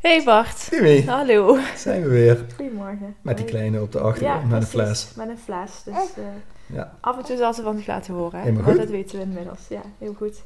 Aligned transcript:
Hey 0.00 0.22
Bart. 0.24 0.70
Hallo. 1.06 1.58
Zijn 1.76 2.02
we 2.02 2.08
weer. 2.08 2.44
Goedemorgen. 2.56 3.16
Met 3.22 3.36
die 3.36 3.46
kleine 3.46 3.80
op 3.80 3.92
de 3.92 4.00
achtergrond, 4.00 4.42
ja, 4.42 4.48
met 4.48 4.62
een 4.62 4.68
fles. 4.68 5.08
Met 5.16 5.28
een 5.28 5.38
fles. 5.38 5.70
Dus 5.84 5.94
uh, 5.94 6.24
ja. 6.66 6.92
af 7.00 7.16
en 7.16 7.24
toe 7.24 7.36
zal 7.36 7.54
ze 7.54 7.62
van 7.62 7.76
zich 7.76 7.86
laten 7.86 8.14
horen. 8.14 8.38
Hè? 8.38 8.44
Helemaal 8.44 8.62
maar 8.62 8.72
goed. 8.72 8.82
dat 8.82 8.90
weten 8.90 9.18
we 9.18 9.24
inmiddels. 9.24 9.60
Ja, 9.68 9.80
heel 9.98 10.14
goed. 10.14 10.42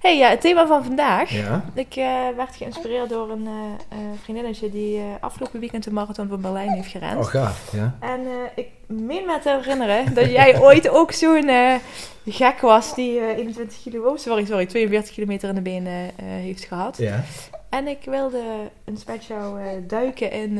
Hey, 0.00 0.18
ja, 0.18 0.28
het 0.28 0.40
thema 0.40 0.66
van 0.66 0.84
vandaag. 0.84 1.30
Ja. 1.30 1.64
Ik 1.74 1.96
uh, 1.96 2.04
werd 2.36 2.56
geïnspireerd 2.56 3.08
door 3.08 3.30
een 3.30 3.44
uh, 3.44 3.98
vriendinnetje 4.22 4.70
die 4.70 5.02
afgelopen 5.20 5.60
weekend 5.60 5.84
de 5.84 5.92
marathon 5.92 6.28
van 6.28 6.40
Berlijn 6.40 6.70
heeft 6.70 6.90
gerend. 6.90 7.18
Oh, 7.18 7.24
gaaf, 7.24 7.72
ja. 7.72 7.96
En 8.00 8.20
ik 8.54 8.68
meen 8.86 9.26
me 9.26 9.38
te 9.42 9.58
herinneren 9.62 10.14
dat 10.14 10.30
jij 10.40 10.60
ooit 10.60 10.88
ook 10.88 11.12
zo'n 11.12 11.50
gek 12.26 12.60
was 12.60 12.94
die 12.94 13.34
21 13.34 13.82
kilo, 13.82 14.10
oh, 14.10 14.16
sorry, 14.16 14.44
sorry, 14.44 14.66
42 14.66 15.14
kilometer 15.14 15.48
in 15.48 15.54
de 15.54 15.60
benen 15.60 16.10
heeft 16.22 16.64
gehad. 16.64 16.96
Ja. 16.96 17.24
En 17.70 17.86
ik 17.86 17.98
wilde 18.04 18.70
een 18.84 18.98
met 19.06 19.24
jou 19.24 19.60
duiken 19.86 20.30
in 20.30 20.58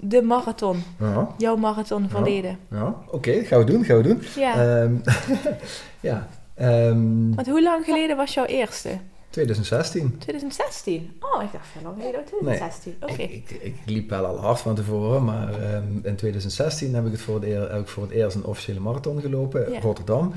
de 0.00 0.22
marathon. 0.22 0.82
Ja. 0.98 1.34
Jouw 1.38 1.56
marathon 1.56 2.08
verleden. 2.08 2.58
Ja, 2.70 2.76
ja. 2.76 2.94
oké, 3.06 3.14
okay, 3.14 3.44
gaan 3.44 3.58
we 3.58 3.64
doen, 3.64 3.84
gaan 3.84 3.96
we 3.96 4.02
doen. 4.02 4.22
Ja. 4.36 4.80
Um, 4.80 5.02
ja. 6.00 6.28
Um, 6.60 7.34
Want 7.34 7.46
hoe 7.46 7.62
lang 7.62 7.84
geleden 7.84 8.16
was 8.16 8.34
jouw 8.34 8.44
eerste? 8.44 8.98
2016. 9.30 10.18
2016? 10.18 11.16
Oh, 11.20 11.42
ik 11.42 11.52
dacht 11.52 11.66
veel 11.66 11.82
lang 11.82 11.96
geleden. 11.96 12.24
2016, 12.24 12.96
nee, 13.00 13.10
oké. 13.10 13.22
Okay. 13.22 13.34
Ik, 13.34 13.50
ik, 13.50 13.62
ik, 13.62 13.76
liep 13.84 14.10
wel 14.10 14.26
al 14.26 14.40
hard 14.40 14.60
van 14.60 14.74
tevoren, 14.74 15.24
maar 15.24 15.74
um, 15.74 16.00
in 16.02 16.16
2016 16.16 16.94
heb 16.94 17.06
ik, 17.06 17.12
het 17.12 17.20
voor 17.20 17.34
het, 17.34 17.44
eer, 17.44 17.72
heb 17.72 17.80
ik 17.80 17.88
voor 17.88 18.02
het 18.02 18.12
eerst 18.12 18.36
een 18.36 18.44
officiële 18.44 18.80
marathon 18.80 19.20
gelopen, 19.20 19.72
Ja. 19.72 19.80
Rotterdam. 19.80 20.32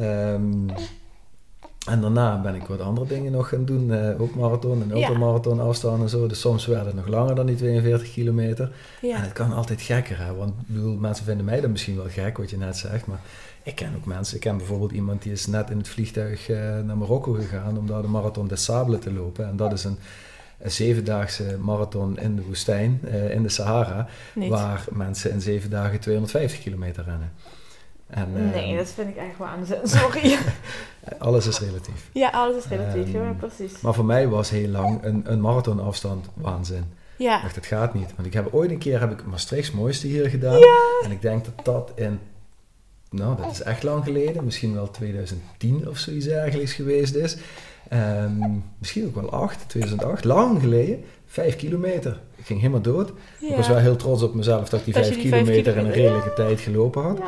Um, 0.00 0.66
en 1.88 2.00
daarna 2.00 2.40
ben 2.40 2.54
ik 2.54 2.66
wat 2.66 2.80
andere 2.80 3.06
dingen 3.06 3.32
nog 3.32 3.48
gaan 3.48 3.64
doen, 3.64 3.90
uh, 3.90 4.20
ook 4.20 4.34
marathon 4.34 4.82
en 4.82 4.90
ultramarathon 4.90 5.60
afstand 5.60 6.02
en 6.02 6.08
zo. 6.08 6.26
Dus 6.26 6.40
soms 6.40 6.66
werd 6.66 6.86
het 6.86 6.94
nog 6.94 7.06
langer 7.06 7.34
dan 7.34 7.46
die 7.46 7.56
42 7.56 8.12
kilometer. 8.12 8.72
Ja. 9.00 9.16
En 9.16 9.22
het 9.22 9.32
kan 9.32 9.52
altijd 9.52 9.80
gekker, 9.80 10.18
hè? 10.18 10.34
want 10.34 10.52
bedoel, 10.66 10.96
mensen 10.96 11.24
vinden 11.24 11.44
mij 11.44 11.60
dan 11.60 11.70
misschien 11.70 11.96
wel 11.96 12.08
gek, 12.08 12.38
wat 12.38 12.50
je 12.50 12.56
net 12.56 12.76
zegt, 12.76 13.06
maar 13.06 13.20
ik 13.62 13.74
ken 13.74 13.94
ook 13.96 14.04
mensen. 14.04 14.34
Ik 14.34 14.40
ken 14.40 14.56
bijvoorbeeld 14.56 14.92
iemand 14.92 15.22
die 15.22 15.32
is 15.32 15.46
net 15.46 15.70
in 15.70 15.78
het 15.78 15.88
vliegtuig 15.88 16.48
uh, 16.48 16.58
naar 16.58 16.96
Marokko 16.96 17.32
gegaan 17.32 17.78
om 17.78 17.86
daar 17.86 18.02
de 18.02 18.08
Marathon 18.08 18.48
des 18.48 18.64
Sables 18.64 19.00
te 19.00 19.12
lopen. 19.12 19.48
En 19.48 19.56
dat 19.56 19.72
is 19.72 19.84
een, 19.84 19.98
een 20.58 20.70
zevendaagse 20.70 21.56
marathon 21.60 22.18
in 22.18 22.36
de 22.36 22.42
woestijn, 22.42 23.00
uh, 23.04 23.30
in 23.30 23.42
de 23.42 23.48
Sahara, 23.48 24.08
Niet. 24.34 24.50
waar 24.50 24.84
mensen 24.90 25.30
in 25.30 25.40
zeven 25.40 25.70
dagen 25.70 26.00
250 26.00 26.60
kilometer 26.60 27.04
rennen. 27.04 27.32
En, 28.08 28.50
nee, 28.50 28.72
uh, 28.72 28.78
dat 28.78 28.88
vind 28.88 29.08
ik 29.08 29.16
echt 29.16 29.36
waanzin. 29.36 29.78
Sorry. 29.98 30.38
alles 31.18 31.46
is 31.46 31.60
relatief. 31.60 32.10
Ja, 32.12 32.28
alles 32.28 32.56
is 32.56 32.66
relatief. 32.70 33.14
Um, 33.14 33.22
ja, 33.22 33.32
precies. 33.32 33.80
Maar 33.80 33.94
voor 33.94 34.04
mij 34.04 34.28
was 34.28 34.50
heel 34.50 34.68
lang 34.68 35.02
een, 35.02 35.22
een 35.24 35.40
marathonafstand 35.40 36.26
waanzin. 36.34 36.84
Ja. 37.16 37.36
Ik 37.36 37.42
dacht, 37.42 37.54
het 37.54 37.66
gaat 37.66 37.94
niet. 37.94 38.12
Want 38.16 38.26
ik 38.26 38.34
heb 38.34 38.54
ooit 38.54 38.70
een 38.70 38.78
keer 38.78 39.00
heb 39.00 39.10
ik 39.10 39.26
Maastrichts 39.26 39.70
mooiste 39.70 40.06
hier 40.06 40.28
gedaan. 40.28 40.58
Ja. 40.58 40.76
En 41.04 41.10
ik 41.10 41.22
denk 41.22 41.44
dat 41.44 41.64
dat 41.64 41.92
in, 41.94 42.20
nou 43.10 43.36
dat 43.36 43.50
is 43.50 43.62
echt 43.62 43.82
lang 43.82 44.04
geleden, 44.04 44.44
misschien 44.44 44.74
wel 44.74 44.90
2010 44.90 45.88
of 45.88 45.98
zoiets 45.98 46.24
dergelijks 46.24 46.72
geweest 46.72 47.14
is. 47.14 47.36
Um, 47.92 48.64
misschien 48.78 49.06
ook 49.06 49.14
wel 49.14 49.30
8, 49.30 49.68
2008, 49.68 50.24
lang 50.24 50.60
geleden. 50.60 51.04
Vijf 51.26 51.56
kilometer. 51.56 52.20
Ik 52.36 52.46
ging 52.46 52.60
helemaal 52.60 52.80
dood. 52.80 53.12
Ja. 53.40 53.48
Ik 53.48 53.56
was 53.56 53.68
wel 53.68 53.76
heel 53.76 53.96
trots 53.96 54.22
op 54.22 54.34
mezelf 54.34 54.68
dat 54.68 54.78
ik 54.78 54.84
die 54.84 54.94
Dat 54.94 55.02
vijf 55.02 55.14
die 55.14 55.30
kilometer, 55.30 55.72
vijf 55.72 55.76
in 55.76 55.84
een 55.84 55.92
redelijke 55.92 56.32
tijd 56.32 56.60
gelopen 56.60 57.02
had. 57.02 57.18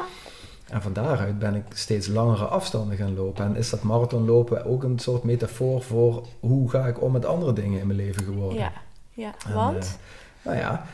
En 0.71 0.83
van 0.83 0.93
daaruit 0.93 1.39
ben 1.39 1.55
ik 1.55 1.65
steeds 1.75 2.07
langere 2.07 2.45
afstanden 2.45 2.97
gaan 2.97 3.15
lopen. 3.15 3.45
En 3.45 3.57
is 3.57 3.71
dat 3.71 3.83
marathonlopen 3.83 4.65
ook 4.65 4.83
een 4.83 4.99
soort 4.99 5.23
metafoor 5.23 5.83
voor 5.83 6.27
hoe 6.41 6.71
ga 6.71 6.87
ik 6.87 7.03
om 7.03 7.13
met 7.13 7.25
andere 7.25 7.53
dingen 7.53 7.81
in 7.81 7.87
mijn 7.87 7.99
leven 7.99 8.25
geworden. 8.25 8.59
Ja. 8.59 8.73
ja. 9.13 9.35
En, 9.47 9.55
Want? 9.55 9.85
uh, 9.85 9.91
nou 10.43 10.57
ja, 10.57 10.85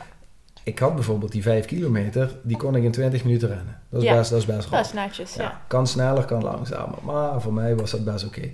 ik 0.63 0.79
had 0.79 0.95
bijvoorbeeld 0.95 1.31
die 1.31 1.41
5 1.41 1.65
kilometer, 1.65 2.35
die 2.43 2.57
kon 2.57 2.75
ik 2.75 2.83
in 2.83 2.91
20 2.91 3.23
minuten 3.23 3.47
rennen. 3.47 3.81
Dat 3.89 4.01
is 4.01 4.07
Ja. 4.07 4.15
best, 4.15 4.29
dat 4.29 4.39
is 4.39 4.45
best 4.45 4.71
dat 4.71 4.85
is 4.85 4.93
netjes, 4.93 5.33
ja. 5.33 5.61
Kan 5.67 5.87
sneller, 5.87 6.25
kan 6.25 6.43
langzamer. 6.43 6.97
Maar 7.03 7.41
voor 7.41 7.53
mij 7.53 7.75
was 7.75 7.91
dat 7.91 8.03
best 8.03 8.25
oké. 8.25 8.49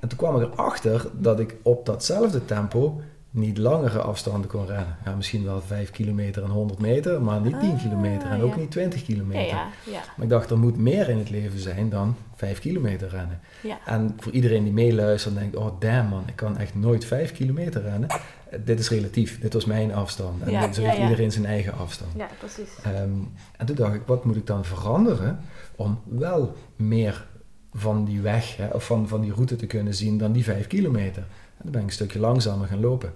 En 0.00 0.08
toen 0.08 0.18
kwam 0.18 0.40
ik 0.40 0.52
erachter 0.52 1.06
dat 1.12 1.40
ik 1.40 1.56
op 1.62 1.86
datzelfde 1.86 2.44
tempo 2.44 3.00
niet 3.30 3.58
langere 3.58 4.00
afstanden 4.00 4.50
kon 4.50 4.66
rennen. 4.66 4.96
Ja, 5.04 5.14
misschien 5.14 5.44
wel 5.44 5.60
5 5.60 5.90
kilometer 5.90 6.42
en 6.42 6.50
100 6.50 6.80
meter, 6.80 7.22
maar 7.22 7.40
niet 7.40 7.60
10 7.60 7.70
Ah, 7.72 7.82
kilometer 7.82 8.30
en 8.30 8.40
ook 8.42 8.54
ja. 8.54 8.60
niet 8.60 8.70
20 8.70 9.00
Ja, 9.00 9.06
kilometer. 9.06 9.46
ja, 9.46 9.66
ja. 9.84 10.00
Maar 10.16 10.24
ik 10.24 10.28
dacht, 10.28 10.50
er 10.50 10.58
moet 10.58 10.76
meer 10.76 11.08
in 11.08 11.18
het 11.18 11.30
leven 11.30 11.58
zijn 11.58 11.88
dan 11.90 12.16
5 12.34 12.58
kilometer 12.60 13.08
rennen. 13.08 13.40
Ja. 13.62 13.78
En 13.86 14.14
voor 14.18 14.32
iedereen 14.32 14.64
die 14.64 14.72
meeluistert 14.72 15.34
en 15.34 15.40
denkt, 15.40 15.56
oh 15.56 15.80
damn 15.80 16.08
man, 16.08 16.22
ik 16.26 16.36
kan 16.36 16.58
echt 16.58 16.74
nooit 16.74 17.04
5 17.04 17.32
kilometer 17.32 17.82
rennen. 17.82 18.08
Dit 18.64 18.78
is 18.78 18.88
relatief, 18.88 19.40
dit 19.40 19.52
was 19.52 19.64
mijn 19.64 19.94
afstand. 19.94 20.42
En 20.42 20.74
zo 20.74 20.82
heeft 20.82 20.98
iedereen 20.98 21.32
zijn 21.32 21.46
eigen 21.46 21.74
afstand. 21.78 22.10
ja, 22.16 22.28
precies. 22.38 22.68
Ehm, 22.82 23.10
en 23.56 23.66
toen 23.66 23.76
dacht 23.76 23.94
ik, 23.94 24.02
wat 24.06 24.24
moet 24.24 24.36
ik 24.36 24.46
dan 24.46 24.64
veranderen 24.64 25.40
om 25.76 25.98
wel 26.04 26.54
meer 26.76 27.26
van 27.72 28.04
die 28.04 28.20
weg, 28.20 28.56
hè, 28.56 28.66
of 28.66 28.84
van, 28.86 29.08
van 29.08 29.20
die 29.20 29.32
route 29.32 29.56
te 29.56 29.66
kunnen 29.66 29.94
zien 29.94 30.18
dan 30.18 30.32
die 30.32 30.44
5 30.44 30.66
kilometer. 30.66 31.24
En 31.58 31.64
dan 31.64 31.72
ben 31.72 31.80
ik 31.80 31.86
een 31.86 31.92
stukje 31.92 32.18
langzamer 32.18 32.66
gaan 32.68 32.80
lopen. 32.80 33.12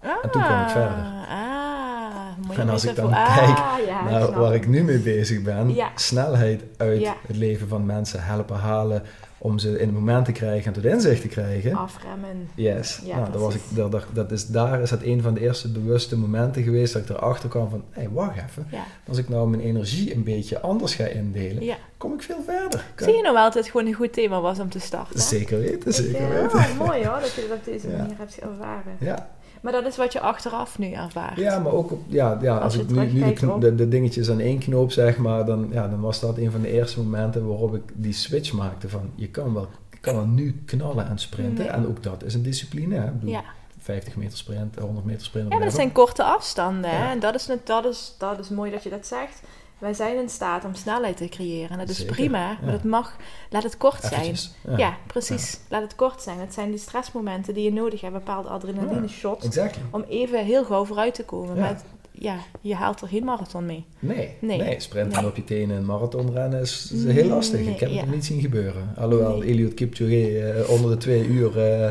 En 0.00 0.30
toen 0.30 0.42
kwam 0.42 0.62
ik 0.62 0.68
verder. 0.68 1.04
Ah, 1.28 2.58
En 2.58 2.68
als 2.68 2.84
ik 2.84 2.96
dan 2.96 3.06
metafoor. 3.10 3.44
kijk 3.44 3.58
ah, 3.58 3.86
ja, 3.86 4.04
naar 4.10 4.32
waar 4.32 4.54
ik 4.54 4.66
nu 4.68 4.82
mee 4.84 4.98
bezig 4.98 5.42
ben, 5.42 5.74
Ja. 5.74 5.90
snelheid 5.94 6.62
uit 6.76 7.08
het 7.26 7.36
leven 7.36 7.68
van 7.68 7.86
mensen 7.86 8.24
helpen 8.24 8.56
halen 8.56 9.02
om 9.38 9.58
ze 9.58 9.68
in 9.78 9.86
het 9.86 9.94
moment 9.94 10.24
te 10.24 10.32
krijgen 10.32 10.66
en 10.66 10.72
tot 10.72 10.84
inzicht 10.92 11.20
te 11.20 11.28
krijgen. 11.28 11.74
Afremmen. 11.74 12.48
Yes. 12.54 13.00
Ja, 13.04 13.16
nou, 13.18 13.32
dat 13.32 13.40
was 13.40 13.54
ik, 13.54 13.60
dat, 13.68 13.92
dat, 13.92 14.04
dat 14.12 14.32
is, 14.32 14.46
daar 14.46 14.80
is 14.80 14.90
het 14.90 15.02
een 15.02 15.22
van 15.22 15.34
de 15.34 15.40
eerste 15.40 15.68
bewuste 15.72 16.18
momenten 16.18 16.62
geweest 16.62 16.92
dat 16.92 17.02
ik 17.02 17.08
erachter 17.08 17.48
kwam 17.48 17.70
van, 17.70 17.84
hé, 17.90 18.00
hey, 18.00 18.10
wacht 18.10 18.36
even. 18.36 18.66
Ja. 18.70 18.84
Als 19.08 19.18
ik 19.18 19.28
nou 19.28 19.48
mijn 19.48 19.62
energie 19.62 20.14
een 20.14 20.24
beetje 20.24 20.60
anders 20.60 20.94
ga 20.94 21.04
indelen, 21.04 21.62
ja. 21.64 21.76
kom 21.96 22.12
ik 22.12 22.22
veel 22.22 22.42
verder. 22.44 22.84
Kan- 22.94 23.06
Zie 23.08 23.16
je 23.16 23.22
nou 23.22 23.34
wel 23.34 23.44
dat 23.44 23.54
het 23.54 23.66
gewoon 23.68 23.86
een 23.86 23.92
goed 23.92 24.12
thema 24.12 24.40
was 24.40 24.58
om 24.58 24.68
te 24.70 24.80
starten? 24.80 25.20
Zeker 25.20 25.58
weten, 25.60 25.92
zeker 25.94 26.28
weten. 26.28 26.58
oh, 26.58 26.78
mooi 26.78 27.06
hoor, 27.06 27.20
dat 27.20 27.32
je 27.34 27.46
dat 27.48 27.58
op 27.58 27.64
deze 27.64 27.88
Ja. 27.90 27.96
manier 27.96 28.16
hebt 28.18 28.38
ervaren. 28.38 28.96
Ja, 28.98 29.28
Maar 29.66 29.74
dat 29.74 29.86
is 29.86 29.96
wat 29.96 30.12
je 30.12 30.20
achteraf 30.20 30.78
nu 30.78 30.92
ervaart. 30.92 31.36
ja, 31.36 31.58
maar 31.58 31.72
ook 31.72 31.90
op, 31.90 32.00
ja, 32.06 32.38
ja, 32.40 32.58
als, 32.58 32.76
ik 32.76 32.90
nu, 32.90 33.12
nu 33.12 33.34
de, 33.74 33.88
dingetjes 33.88 34.30
aan 34.30 34.40
één 34.40 34.58
knoop 34.58 34.92
zeg 34.92 35.18
maar, 35.18 35.44
dan, 35.44 35.68
ja, 35.72 35.88
dan 35.88 36.00
was 36.00 36.20
dat 36.20 36.38
een 36.38 36.50
van 36.50 36.60
de 36.60 36.70
eerste 36.70 37.00
momenten 37.00 37.46
waarop 37.46 37.74
ik 37.74 37.82
die 37.94 38.12
switch 38.12 38.52
maakte 38.52 38.88
van 38.88 39.10
je 39.14 39.28
kan 39.28 39.54
wel, 39.54 39.68
je 39.90 39.98
kan 40.00 40.14
wel 40.14 40.26
nu 40.26 40.62
knallen 40.64 41.08
en 41.08 41.18
sprinten. 41.18 41.64
Nee. 41.64 41.74
En 41.74 41.86
ook 41.86 42.02
dat 42.02 42.24
is 42.24 42.34
een 42.34 42.42
discipline. 42.42 42.94
Hè? 42.94 43.04
Ik 43.04 43.12
bedoel, 43.12 43.30
Ja. 43.30 43.44
50 43.78 44.16
meter 44.16 44.38
sprint, 44.38 44.78
100 44.78 45.06
meter 45.06 45.24
sprint. 45.24 45.48
Ja, 45.48 45.56
maar 45.56 45.66
dat 45.66 45.74
zijn 45.74 45.92
korte 45.92 46.22
afstanden. 46.22 46.90
Hè? 46.90 46.98
Ja. 47.04 47.10
En 47.10 47.20
dat 47.20 47.34
is, 47.34 47.48
dat, 47.64 47.84
is, 47.84 48.14
dat 48.18 48.38
is 48.38 48.48
mooi 48.48 48.70
dat 48.70 48.82
je 48.82 48.90
dat 48.90 49.06
zegt. 49.06 49.42
Wij 49.78 49.94
zijn 49.94 50.16
in 50.16 50.28
staat 50.28 50.64
om 50.64 50.74
snelheid 50.74 51.16
te 51.16 51.28
creëren. 51.28 51.70
En 51.70 51.78
dat 51.78 51.88
is 51.88 51.96
Zeker, 51.96 52.14
prima, 52.14 52.38
ja. 52.50 52.58
maar 52.62 52.72
dat 52.72 52.84
mag, 52.84 53.16
laat 53.50 53.62
het 53.62 53.76
kort 53.76 54.02
zijn. 54.04 54.36
Ja, 54.76 54.96
precies. 55.06 55.58
Laat 55.68 55.82
het 55.82 55.94
kort 55.94 56.22
zijn. 56.22 56.38
Het 56.38 56.54
zijn 56.54 56.70
die 56.70 56.78
stressmomenten 56.78 57.54
die 57.54 57.64
je 57.64 57.72
nodig 57.72 58.00
hebt, 58.00 58.12
bepaalde 58.12 58.48
adrenaline 58.48 59.08
shots, 59.08 59.44
Exactly. 59.46 59.82
om 59.90 60.04
even 60.08 60.44
heel 60.44 60.64
gauw 60.64 60.84
vooruit 60.84 61.14
te 61.14 61.24
komen. 61.24 61.54
Ja. 61.54 61.60
Maar 61.60 61.68
het- 61.68 61.84
ja, 62.18 62.36
je 62.60 62.74
haalt 62.74 63.00
er 63.00 63.08
geen 63.08 63.24
marathon 63.24 63.66
mee. 63.66 63.84
Nee, 63.98 64.34
nee. 64.40 64.58
Nee. 64.58 64.80
sprinten 64.80 65.20
Nee. 65.20 65.30
op 65.30 65.36
je 65.36 65.44
tenen 65.44 65.76
en 65.76 65.84
marathonrennen 65.84 66.60
is, 66.60 66.90
is 66.92 67.04
heel 67.04 67.28
lastig. 67.28 67.60
Nee, 67.60 67.74
ik 67.74 67.80
heb 67.80 67.90
het 67.90 68.10
niet 68.10 68.24
zien 68.24 68.40
gebeuren. 68.40 68.94
Alhoewel. 68.98 69.42
Eliud 69.42 69.74
Kipchoge 69.74 70.38
eh, 70.52 70.70
onder 70.70 70.90
de 70.90 70.96
twee 70.96 71.26
uur 71.26 71.58
eh, 71.72 71.90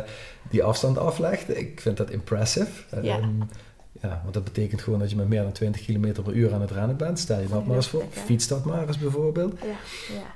die 0.49 0.63
afstand 0.63 0.97
aflegt. 0.97 1.57
Ik 1.57 1.81
vind 1.81 1.97
dat 1.97 2.09
impressive. 2.09 2.71
Ja. 3.01 3.19
Ja, 4.05 4.19
want 4.21 4.33
dat 4.33 4.43
betekent 4.43 4.81
gewoon 4.81 4.99
dat 4.99 5.09
je 5.09 5.15
met 5.15 5.27
meer 5.27 5.41
dan 5.41 5.51
20 5.51 5.85
km 5.85 6.21
per 6.23 6.33
uur 6.33 6.53
aan 6.53 6.61
het 6.61 6.71
rennen 6.71 6.97
bent. 6.97 7.19
Stel 7.19 7.39
je 7.39 7.47
dat 7.47 7.65
maar 7.65 7.75
eens 7.75 7.87
voor. 7.87 8.03
Fiets 8.09 8.47
dat 8.47 8.65
maar 8.65 8.87
eens 8.87 8.97
bijvoorbeeld. 8.97 9.53
Ja, 9.61 9.67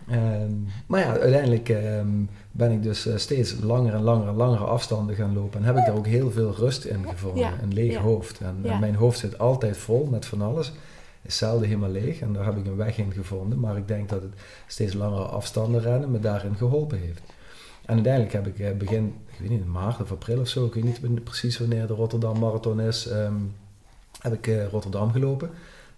ja. 0.07 0.16
Ehm, 0.16 0.51
maar 0.88 1.00
ja, 1.00 1.18
uiteindelijk 1.19 1.69
ehm, 1.69 2.07
ben 2.51 2.71
ik 2.71 2.83
dus 2.83 3.06
eh, 3.06 3.18
steeds 3.18 3.56
langer 3.62 3.94
en 3.94 4.01
langer 4.01 4.27
en 4.27 4.36
langere 4.36 4.63
afstanden 4.63 5.16
gaan 5.16 5.33
lopen. 5.33 5.60
En 5.60 5.66
heb 5.66 5.77
ik 5.77 5.86
daar 5.86 5.95
ook 5.95 6.07
heel 6.07 6.31
veel 6.31 6.54
rust 6.56 6.83
in 6.83 7.06
gevonden. 7.10 7.44
Ja, 7.44 7.54
Een 7.62 7.74
leeg 7.74 7.95
hoofd. 7.98 8.39
En, 8.39 8.80
mijn 8.80 8.95
hoofd 8.95 9.19
zit 9.19 9.39
altijd 9.39 9.77
vol 9.77 10.06
met 10.12 10.25
van 10.25 10.42
alles. 10.42 10.71
Is 11.21 11.38
zelden 11.38 11.68
helemaal 11.68 11.89
leeg. 11.92 12.19
En 12.19 12.33
daar 12.33 12.45
heb 12.45 12.57
ik 12.57 12.66
een 12.66 12.75
weg 12.75 12.98
in 12.98 13.12
gevonden. 13.12 13.60
Maar 13.60 13.77
ik 13.77 13.88
denk 13.88 14.10
dat 14.10 14.21
het 14.21 14.33
steeds 14.68 14.94
langere 14.94 15.24
afstanden 15.24 15.81
rennen 15.81 16.12
me 16.12 16.19
daarin 16.19 16.56
geholpen 16.56 17.00
heeft. 17.00 17.21
En 17.86 17.95
uiteindelijk 17.95 18.33
heb 18.33 18.48
ik 18.48 18.60
eh, 18.60 18.77
begin, 18.77 19.16
ik 19.27 19.39
weet 19.39 19.50
niet, 19.50 19.62
in 19.62 19.71
maart 19.71 20.01
of 20.01 20.12
april 20.12 20.39
of 20.39 20.48
zo. 20.48 20.66
Ik 20.66 20.74
weet 20.74 20.83
niet 20.83 21.24
precies 21.24 21.60
wanneer 21.60 21.88
de 21.88 21.94
Rotterdam 21.94 22.39
Marathon 22.39 22.81
is. 22.81 23.07
ehm, 23.07 23.33
heb 24.19 24.33
ik 24.33 24.48
eh, 24.48 24.68
Rotterdam 24.68 25.12
gelopen. 25.12 25.50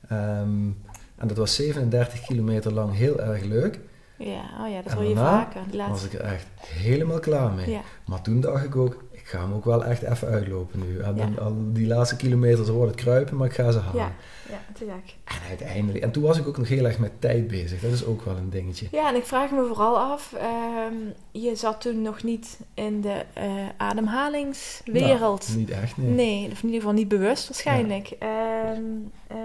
Ehm, 0.08 0.70
en 1.16 1.28
dat 1.28 1.38
was 1.38 1.56
37 1.56 2.22
kilometer 2.22 2.74
lang 2.74 2.96
heel 2.96 3.20
erg 3.20 3.44
leuk. 3.44 3.80
Ja, 4.18 4.42
oh 4.64 4.70
ja, 4.70 4.82
dat 4.82 4.94
hoor 4.94 5.04
je 5.04 5.16
vaker. 5.16 5.62
Die 5.72 5.82
was 5.82 6.06
ik 6.06 6.14
er 6.14 6.20
echt 6.22 6.46
helemaal 6.66 7.20
klaar 7.20 7.52
mee. 7.52 7.70
Ja, 7.70 7.82
Maar 8.06 8.22
toen 8.22 8.42
dacht 8.42 8.64
ik 8.64 8.76
ook, 8.76 9.04
ga 9.32 9.42
hem 9.42 9.54
ook 9.54 9.66
wel 9.66 9.86
echt 9.86 10.02
even 10.02 10.28
uitlopen 10.28 10.80
nu. 10.80 10.98
Ja. 10.98 11.12
dan- 11.12 11.40
al 11.40 11.56
die 11.74 11.88
laatste 11.88 12.16
kilometers 12.16 12.70
wordt 12.70 12.92
het 12.92 13.02
kruipen, 13.02 13.38
maar 13.38 13.48
ik 13.48 13.54
ga 13.54 13.72
ze 13.72 13.80
halen. 13.80 14.02
ja, 14.02 14.12
ja, 14.50 14.60
te 14.74 14.86
gek. 14.86 15.16
En 15.24 15.48
uiteindelijk, 15.50 16.04
en 16.04 16.12
toen 16.12 16.24
was 16.24 16.38
ik 16.38 16.48
ook 16.48 16.58
nog 16.58 16.68
heel 16.68 16.86
erg 16.86 17.00
met 17.00 17.12
tijd 17.20 17.48
bezig. 17.48 17.82
Dat 17.82 17.92
is 17.92 18.06
ook 18.06 18.22
wel 18.22 18.38
een 18.38 18.50
dingetje. 18.50 18.88
Ja, 18.92 19.10
en 19.10 19.16
ik 19.16 19.26
vraag 19.26 19.52
me 19.52 19.66
vooral 19.66 19.98
af, 20.00 20.34
ehm, 20.34 20.94
je 21.32 21.56
zat 21.56 21.82
toen 21.82 22.02
nog 22.02 22.24
niet 22.24 22.60
in 22.74 23.02
de 23.02 23.26
eh, 23.34 23.52
ademhalingswereld. 23.78 25.48
Nou, 25.48 25.60
niet 25.60 25.70
echt, 25.70 25.98
nee. 25.98 26.10
nee. 26.10 26.52
of 26.52 26.58
in 26.58 26.66
ieder 26.66 26.80
geval 26.82 26.94
niet 26.94 27.08
bewust 27.08 27.48
waarschijnlijk. 27.48 28.16
Ehm, 28.20 28.82
eh, 29.28 29.38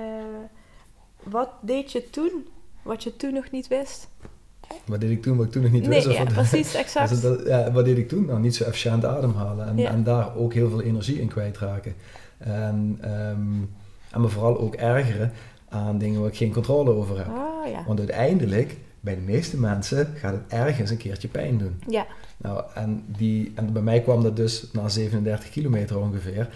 wat 1.23 1.49
deed 1.61 1.93
je 1.93 2.11
toen, 2.11 2.47
wat 2.83 3.03
je 3.03 3.17
toen 3.17 3.33
nog 3.33 3.50
niet 3.50 3.69
wist? 3.69 4.09
Wat 4.86 5.00
deed 5.00 5.10
ik 5.10 5.22
toen, 5.22 5.36
wat 5.36 5.46
ik 5.46 5.52
toen 5.52 5.62
nog 5.62 5.70
niet 5.72 5.86
nee, 5.88 6.04
wist? 6.04 6.16
ja, 6.18 6.24
precies, 6.24 6.74
exact. 6.84 7.08
Dus 7.08 7.20
dat- 7.20 7.46
ja, 7.46 7.72
wat 7.72 7.84
deed 7.84 7.98
ik 7.98 8.08
toen? 8.08 8.24
Nou, 8.26 8.40
niet 8.40 8.54
zo 8.56 8.64
efficiënt 8.64 9.04
ademhalen. 9.04 9.66
En, 9.68 9.76
Ja. 9.76 9.90
en 9.90 10.02
daar 10.02 10.36
ook 10.36 10.54
heel 10.54 10.68
veel 10.70 10.82
energie 10.82 11.20
in 11.20 11.28
kwijtraken. 11.28 11.94
En, 12.38 12.98
ehm, 13.00 13.40
en 14.10 14.20
me 14.20 14.28
vooral 14.28 14.58
ook 14.58 14.74
ergeren 14.74 15.32
aan 15.68 15.98
dingen 15.98 16.20
waar 16.20 16.28
ik 16.30 16.36
geen 16.36 16.52
controle 16.52 16.90
over 16.90 17.16
heb. 17.18 17.28
Oh 17.28 17.70
ja. 17.70 17.84
Want 17.86 17.98
uiteindelijk, 17.98 18.76
bij 19.00 19.14
de 19.14 19.20
meeste 19.20 19.60
mensen, 19.60 20.08
gaat 20.16 20.32
het 20.32 20.42
ergens 20.48 20.90
een 20.90 20.96
keertje 20.96 21.28
pijn 21.28 21.58
doen. 21.58 21.80
Ja, 21.88 22.06
Nou, 22.36 22.62
en, 22.74 23.04
die, 23.06 23.52
en 23.54 23.72
bij 23.72 23.82
mij 23.82 24.00
kwam 24.00 24.22
dat 24.22 24.36
dus 24.36 24.66
na 24.72 24.88
37 24.88 25.50
kilometer 25.50 25.98
ongeveer. 25.98 26.48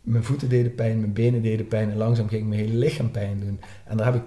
Mijn 0.00 0.24
voeten 0.24 0.48
deden 0.48 0.74
pijn, 0.74 1.00
mijn 1.00 1.12
benen 1.12 1.42
deden 1.42 1.68
pijn 1.68 1.90
en 1.90 1.96
langzaam 1.96 2.28
ging 2.28 2.48
mijn 2.48 2.60
hele 2.60 2.74
lichaam 2.74 3.10
pijn 3.10 3.40
doen. 3.40 3.60
En 3.84 3.96
daar 3.96 4.06
heb 4.06 4.14
ik 4.14 4.22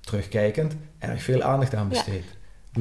terugkijkend 0.00 0.76
erg 0.98 1.22
veel 1.22 1.42
aandacht 1.42 1.74
aan 1.74 1.88
besteed. 1.88 2.24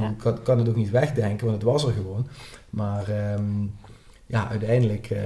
Ja. 0.01 0.09
Ik 0.09 0.17
kan, 0.17 0.41
kan 0.43 0.57
het 0.57 0.69
ook 0.69 0.75
niet 0.75 0.89
wegdenken, 0.89 1.45
want 1.45 1.57
het 1.61 1.71
was 1.71 1.83
er 1.85 1.91
gewoon. 1.93 2.27
Maar 2.69 3.09
ehm, 3.09 3.43
ja, 4.25 4.49
uiteindelijk 4.49 5.09
eh, 5.09 5.19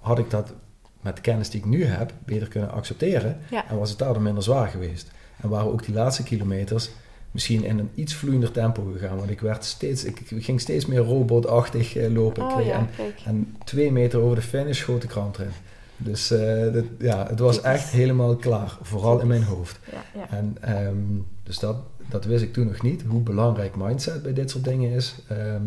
had 0.00 0.18
ik 0.18 0.30
dat 0.30 0.52
met 1.00 1.16
de 1.16 1.22
kennis 1.22 1.50
die 1.50 1.60
ik 1.60 1.66
nu 1.66 1.84
heb 1.84 2.12
beter 2.24 2.48
kunnen 2.48 2.70
accepteren. 2.70 3.38
Ja. 3.50 3.68
En 3.68 3.78
was 3.78 3.90
het 3.90 3.98
daardoor 3.98 4.22
minder 4.22 4.42
zwaar 4.42 4.68
geweest. 4.68 5.10
En 5.36 5.48
waren 5.48 5.72
ook 5.72 5.84
die 5.84 5.94
laatste 5.94 6.22
kilometers 6.22 6.90
misschien 7.30 7.64
in 7.64 7.78
een 7.78 7.90
iets 7.94 8.14
vloeiender 8.14 8.50
tempo 8.50 8.90
gegaan. 8.92 9.16
Want 9.16 9.30
ik, 9.30 9.40
werd 9.40 9.64
steeds, 9.64 10.04
ik, 10.04 10.20
ging 10.38 10.60
steeds 10.60 10.86
meer 10.86 10.98
robotachtig 11.00 11.96
eh, 11.96 12.12
lopen. 12.12 12.42
Oh 12.42 12.54
kreeg- 12.54 12.66
ja, 12.66 12.76
en, 12.76 12.88
en 13.24 13.56
twee 13.64 13.92
meter 13.92 14.20
over 14.20 14.36
de 14.36 14.42
finish 14.42 14.78
schoot 14.78 15.00
de 15.00 15.06
kramp 15.06 15.38
erin. 15.38 15.50
Dus 15.96 16.30
eh, 16.30 16.72
dat, 16.72 16.84
ja, 16.98 17.26
het 17.26 17.38
was 17.38 17.60
echt 17.60 17.88
helemaal 17.88 18.36
klaar. 18.36 18.78
Vooral 18.82 19.20
in 19.20 19.26
mijn 19.26 19.42
hoofd. 19.42 19.78
Ja, 19.92 20.20
ja. 20.20 20.36
En 20.36 20.56
ehm, 20.60 20.96
dus 21.42 21.58
dat, 21.58 21.76
dat 22.08 22.24
wist 22.24 22.42
ik 22.42 22.52
toen 22.52 22.66
nog 22.66 22.82
niet. 22.82 23.02
Hoe 23.08 23.20
belangrijk 23.20 23.76
mindset 23.76 24.22
bij 24.22 24.32
dit 24.32 24.50
soort 24.50 24.64
dingen 24.64 24.90
is. 24.90 25.14
Ehm, 25.28 25.62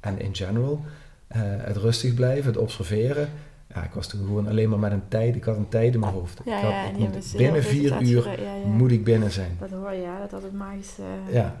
en 0.00 0.20
in 0.20 0.34
general. 0.34 0.84
eh, 1.26 1.40
het 1.44 1.76
rustig 1.76 2.14
blijven, 2.14 2.46
het 2.46 2.56
observeren. 2.56 3.28
Ja, 3.74 3.84
ik 3.84 3.90
was 3.92 4.06
toen 4.06 4.20
gewoon 4.26 4.48
alleen 4.48 4.68
maar 4.68 4.78
met 4.78 4.92
een 4.92 5.08
tijd. 5.08 5.36
Ik 5.36 5.44
had 5.44 5.56
een 5.56 5.68
tijd 5.68 5.94
in 5.94 6.00
mijn 6.00 6.12
hoofd. 6.12 6.40
Ja, 6.44 6.56
ik 6.56 6.62
had, 6.62 6.70
ja, 6.72 6.84
ik 6.88 6.98
moet 6.98 7.34
binnen 7.36 7.62
vier 7.62 8.02
uur 8.02 8.40
ja, 8.42 8.66
moet 8.66 8.90
ik 8.90 9.04
binnen 9.04 9.30
zijn. 9.30 9.56
Dat 9.60 9.70
hoor 9.70 9.92
je, 9.92 10.00
ja, 10.00 10.18
dat 10.18 10.30
had 10.30 10.42
het 10.42 10.52
magisch. 10.52 10.98
eh 11.28 11.34
Ja, 11.34 11.56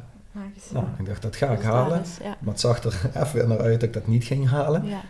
nou, 0.72 0.86
ik 0.98 1.06
dacht 1.06 1.22
dat 1.22 1.36
ga 1.36 1.50
ik 1.50 1.60
halen. 1.60 2.00
is. 2.00 2.18
Maar 2.20 2.52
het 2.52 2.60
zag 2.60 2.84
er 2.84 3.00
even 3.22 3.48
naar 3.48 3.60
uit 3.60 3.80
dat 3.80 3.88
ik 3.88 3.92
dat 3.94 4.06
niet 4.06 4.24
ging 4.24 4.48
halen. 4.48 4.84
Ja. 4.84 5.00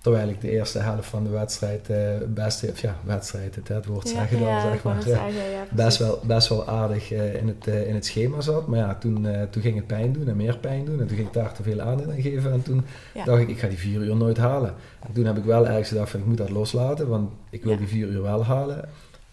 Terwijl 0.00 0.28
ik 0.28 0.40
de 0.40 0.50
eerste 0.50 0.78
helft 0.78 1.08
van 1.08 1.24
de 1.24 1.30
wedstrijd, 1.30 1.90
eh 1.90 1.98
best, 2.28 2.70
of 2.70 2.80
ja, 2.80 2.96
wedstrijd, 3.04 3.54
het, 3.54 3.68
het 3.68 3.86
woord 3.86 4.08
zeggen 4.08 4.38
dan, 4.38 4.48
ja, 4.48 4.60
zeg 4.60 4.82
maar, 4.82 4.94
net 4.94 5.04
zeggen, 5.04 5.32
ja, 5.32 5.64
best, 5.70 5.98
wel, 5.98 6.20
best 6.22 6.48
wel 6.48 6.68
aardig 6.68 7.12
eh, 7.12 7.34
in, 7.34 7.48
het, 7.48 7.66
eh, 7.66 7.88
in 7.88 7.94
het 7.94 8.06
schema 8.06 8.40
zat. 8.40 8.66
Maar 8.66 8.78
ja, 8.78 8.94
toen, 8.94 9.26
toen 9.50 9.62
ging 9.62 9.76
het 9.76 9.86
pijn 9.86 10.12
doen 10.12 10.28
en 10.28 10.36
meer 10.36 10.58
pijn 10.58 10.84
doen. 10.84 11.00
En 11.00 11.06
toen 11.06 11.16
ging 11.16 11.28
ik 11.28 11.34
daar 11.34 11.52
te 11.52 11.62
veel 11.62 11.80
aandacht 11.80 12.10
aan 12.10 12.20
geven. 12.22 12.52
En 12.52 12.62
toen 12.62 12.84
dacht 13.24 13.40
ik, 13.40 13.48
ik 13.48 13.58
ga 13.58 13.68
die 13.68 13.78
vier 13.78 14.00
uur 14.00 14.16
nooit 14.16 14.36
halen. 14.36 14.74
En 15.06 15.12
toen 15.12 15.24
heb 15.24 15.36
ik 15.36 15.44
wel 15.44 15.66
ergens 15.66 15.88
gedacht 15.88 16.10
van, 16.10 16.20
ik 16.20 16.26
moet 16.26 16.36
dat 16.36 16.50
loslaten, 16.50 17.08
want 17.08 17.30
ik 17.50 17.64
wil 17.64 17.76
die 17.76 17.88
vier 17.88 18.08
uur 18.08 18.22
wel 18.22 18.44
halen. 18.44 18.88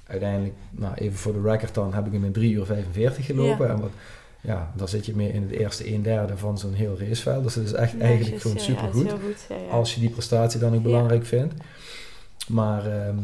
Uiteindelijk, 0.08 0.54
nou 0.72 0.94
even 0.96 1.18
voor 1.18 1.34
de 1.34 1.42
record 1.42 1.74
dan, 1.74 1.94
heb 1.94 2.06
ik 2.06 2.12
hem 2.12 2.26
in 2.26 2.32
3 2.32 2.54
uur 2.54 2.66
45 2.66 3.26
gelopen. 3.26 3.68
Ja. 3.68 3.74
En 3.74 3.80
wat, 3.80 3.92
ja, 4.46 4.72
daar 4.76 4.88
zit 4.90 5.06
je 5.06 5.16
mee 5.16 5.32
in 5.32 5.42
het 5.42 5.52
eerste 5.52 5.94
een 5.94 6.02
derde 6.02 6.38
van 6.38 6.58
zo'n 6.58 6.74
heel 6.74 6.98
raceveld. 7.00 7.44
Dus 7.44 7.54
dat 7.54 7.64
is 7.64 7.74
echt 7.74 8.00
eigenlijk 8.00 8.42
gewoon 8.42 8.58
ja, 8.58 8.64
ja, 8.64 8.68
supergoed. 8.70 9.04
heel 9.08 9.18
goed. 9.26 9.46
Ja, 9.50 9.56
ja. 9.56 9.72
Als 9.72 9.94
je 9.94 10.00
die 10.00 10.10
prestatie 10.10 10.60
dan 10.60 10.70
ook 10.70 10.76
Ja. 10.76 10.82
belangrijk 10.82 11.26
vindt. 11.26 11.54
Maar 12.48 12.86
ehm, 12.86 13.18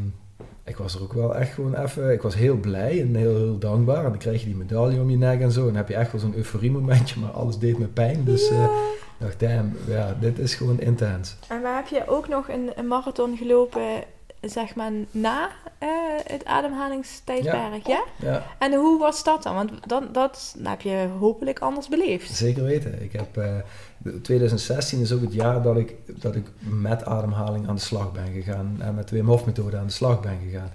ik 0.64 0.76
was 0.78 0.96
er 0.96 1.02
ook 1.02 1.14
wel 1.14 1.36
echt 1.36 1.54
gewoon 1.54 1.76
even... 1.76 2.12
Ik 2.12 2.22
was 2.22 2.36
heel 2.36 2.56
blij 2.56 3.02
en 3.02 3.16
heel, 3.16 3.36
heel 3.36 3.58
dankbaar. 3.58 4.04
En 4.04 4.10
dan 4.10 4.18
krijg 4.18 4.40
je 4.40 4.46
die 4.46 4.56
medaille 4.56 5.02
om 5.02 5.10
je 5.10 5.18
nek 5.18 5.42
en 5.42 5.52
zo. 5.52 5.60
En 5.60 5.66
dan 5.66 5.76
heb 5.76 5.88
je 5.88 5.96
echt 5.96 6.12
wel 6.12 6.22
zo'n 6.22 6.36
euforie 6.36 6.72
momentje. 6.72 7.20
Maar 7.20 7.32
alles 7.32 7.58
deed 7.58 7.78
me 7.78 7.86
pijn. 7.86 8.24
Dus 8.24 8.50
eh, 8.50 8.58
Ja. 8.58 8.66
ik 8.66 9.18
dacht, 9.18 9.40
damn, 9.40 9.78
ja, 9.88 10.16
dit 10.20 10.40
is 10.40 10.56
gewoon 10.56 10.80
intens. 10.80 11.36
En 11.48 11.62
waar 11.62 11.76
heb 11.76 11.88
je 11.88 12.04
ook 12.08 12.28
nog 12.28 12.50
een, 12.50 12.70
een 12.76 12.88
marathon 12.88 13.38
gelopen, 13.38 14.04
zeg 14.42 14.76
maar, 14.76 14.92
na 15.12 15.50
eh, 15.78 15.90
het 16.24 16.46
ademhalingstijdperk, 16.46 17.88
ja. 17.88 18.04
Ja, 18.18 18.44
En 18.60 18.74
hoe 18.74 19.00
was 19.00 19.24
dat 19.24 19.44
dan? 19.44 19.56
Want 19.56 19.72
dan, 19.88 20.08
dat 20.12 20.56
heb 20.64 20.82
je 20.82 21.08
hopelijk 21.20 21.60
anders 21.60 21.88
beleefd. 21.88 22.32
zeker 22.36 22.64
weten. 22.64 23.04
Ik 23.04 23.12
heb... 23.12 23.38
eh, 23.38 23.56
de- 23.98 24.22
2016 24.22 25.00
is 25.02 25.12
ook 25.12 25.22
het 25.22 25.34
jaar 25.34 25.62
dat 25.62 25.78
ik, 25.78 25.96
dat 26.06 26.36
ik 26.36 26.48
met 26.60 27.06
ademhaling 27.06 27.68
aan 27.68 27.76
de 27.76 27.82
slag 27.82 28.12
ben 28.12 28.32
gegaan. 28.34 28.76
En 28.80 28.96
met 28.96 29.08
de 29.08 29.16
Wim 29.16 29.28
Hof 29.28 29.46
methode 29.46 29.78
aan 29.78 29.86
de 29.88 29.94
slag 29.94 30.20
ben 30.20 30.40
gegaan. 30.50 30.72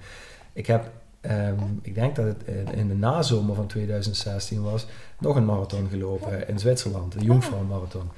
Ik 0.52 0.66
heb... 0.66 0.90
ehm, 1.20 1.54
ik 1.82 1.94
denk 1.94 2.16
dat 2.16 2.25
het 2.26 2.42
in, 2.75 2.88
de 2.88 2.94
nazomer 2.94 3.54
van 3.54 3.66
2016 3.66 4.62
was, 4.62 4.87
nog 5.18 5.37
een 5.37 5.44
marathon 5.44 5.88
gelopen 5.90 6.49
in 6.49 6.58
Zwitserland, 6.58 7.12
de 7.12 7.25
Jungfrau-marathon. 7.25 8.11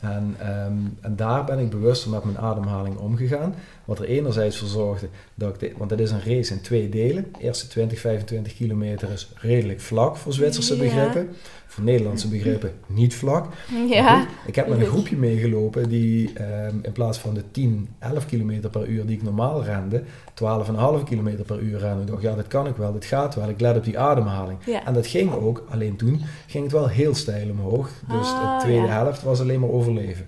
En, 0.00 0.34
ehm, 0.38 0.72
en 1.00 1.16
daar 1.16 1.44
ben 1.44 1.58
ik 1.58 1.70
bewuster 1.70 2.10
met 2.10 2.24
mijn 2.24 2.38
ademhaling 2.38 2.96
omgegaan. 2.96 3.54
Wat 3.84 3.98
er 3.98 4.04
enerzijds 4.04 4.58
voor 4.58 4.68
zorgde 4.68 5.08
dat 5.34 5.48
ik, 5.54 5.60
dit, 5.60 5.72
want 5.76 5.90
het 5.90 6.00
is 6.00 6.10
een 6.10 6.24
race 6.24 6.52
in 6.52 6.60
twee 6.60 6.88
delen. 6.88 7.26
De 7.38 7.44
eerste 7.44 7.68
20, 7.68 8.00
25 8.00 8.54
kilometer 8.54 9.10
is 9.10 9.30
redelijk 9.34 9.80
vlak 9.80 10.16
voor 10.16 10.32
Zwitserse 10.32 10.76
Ja. 10.76 10.82
begrippen. 10.82 11.28
Voor 11.66 11.84
Nederlandse 11.84 12.28
begrippen 12.28 12.72
niet 12.86 13.14
vlak. 13.14 13.46
Ja, 13.88 14.18
goed, 14.20 14.28
ik 14.46 14.54
heb 14.54 14.68
met 14.68 14.80
een 14.80 14.86
groepje 14.86 15.16
meegelopen 15.16 15.88
die 15.88 16.32
ehm, 16.34 16.74
in 16.82 16.92
plaats 16.92 17.18
van 17.18 17.34
de 17.34 17.42
10, 17.50 17.88
11 17.98 18.26
kilometer 18.26 18.70
per 18.70 18.86
uur 18.86 19.06
die 19.06 19.16
ik 19.16 19.22
normaal 19.22 19.64
rende, 19.64 20.02
12,5 20.34 21.02
kilometer 21.04 21.44
per 21.44 21.58
uur 21.60 21.78
rende. 21.78 22.00
Ik 22.02 22.06
dacht, 22.08 22.22
ja, 22.22 22.34
dat 22.34 22.46
kan 22.46 22.66
ik 22.66 22.76
wel, 22.76 22.92
dit 22.92 23.04
gaat 23.04 23.34
wel. 23.34 23.48
Ik 23.48 23.60
let 23.60 23.76
op 23.76 23.84
die 23.84 23.98
ademhaling. 23.98 24.58
ja. 24.66 24.84
En 24.86 24.94
dat 24.94 25.06
ging 25.06 25.32
ook, 25.32 25.64
alleen 25.70 25.96
toen 25.96 26.20
ging 26.46 26.62
het 26.64 26.72
wel 26.72 26.88
heel 26.88 27.14
steil 27.14 27.50
omhoog. 27.50 27.90
Dus 28.08 28.26
Ah, 28.32 28.58
de 28.58 28.64
tweede 28.64 28.86
ja. 28.86 28.92
helft 28.92 29.22
was 29.22 29.40
alleen 29.40 29.60
maar 29.60 29.68
overleven. 29.86 30.26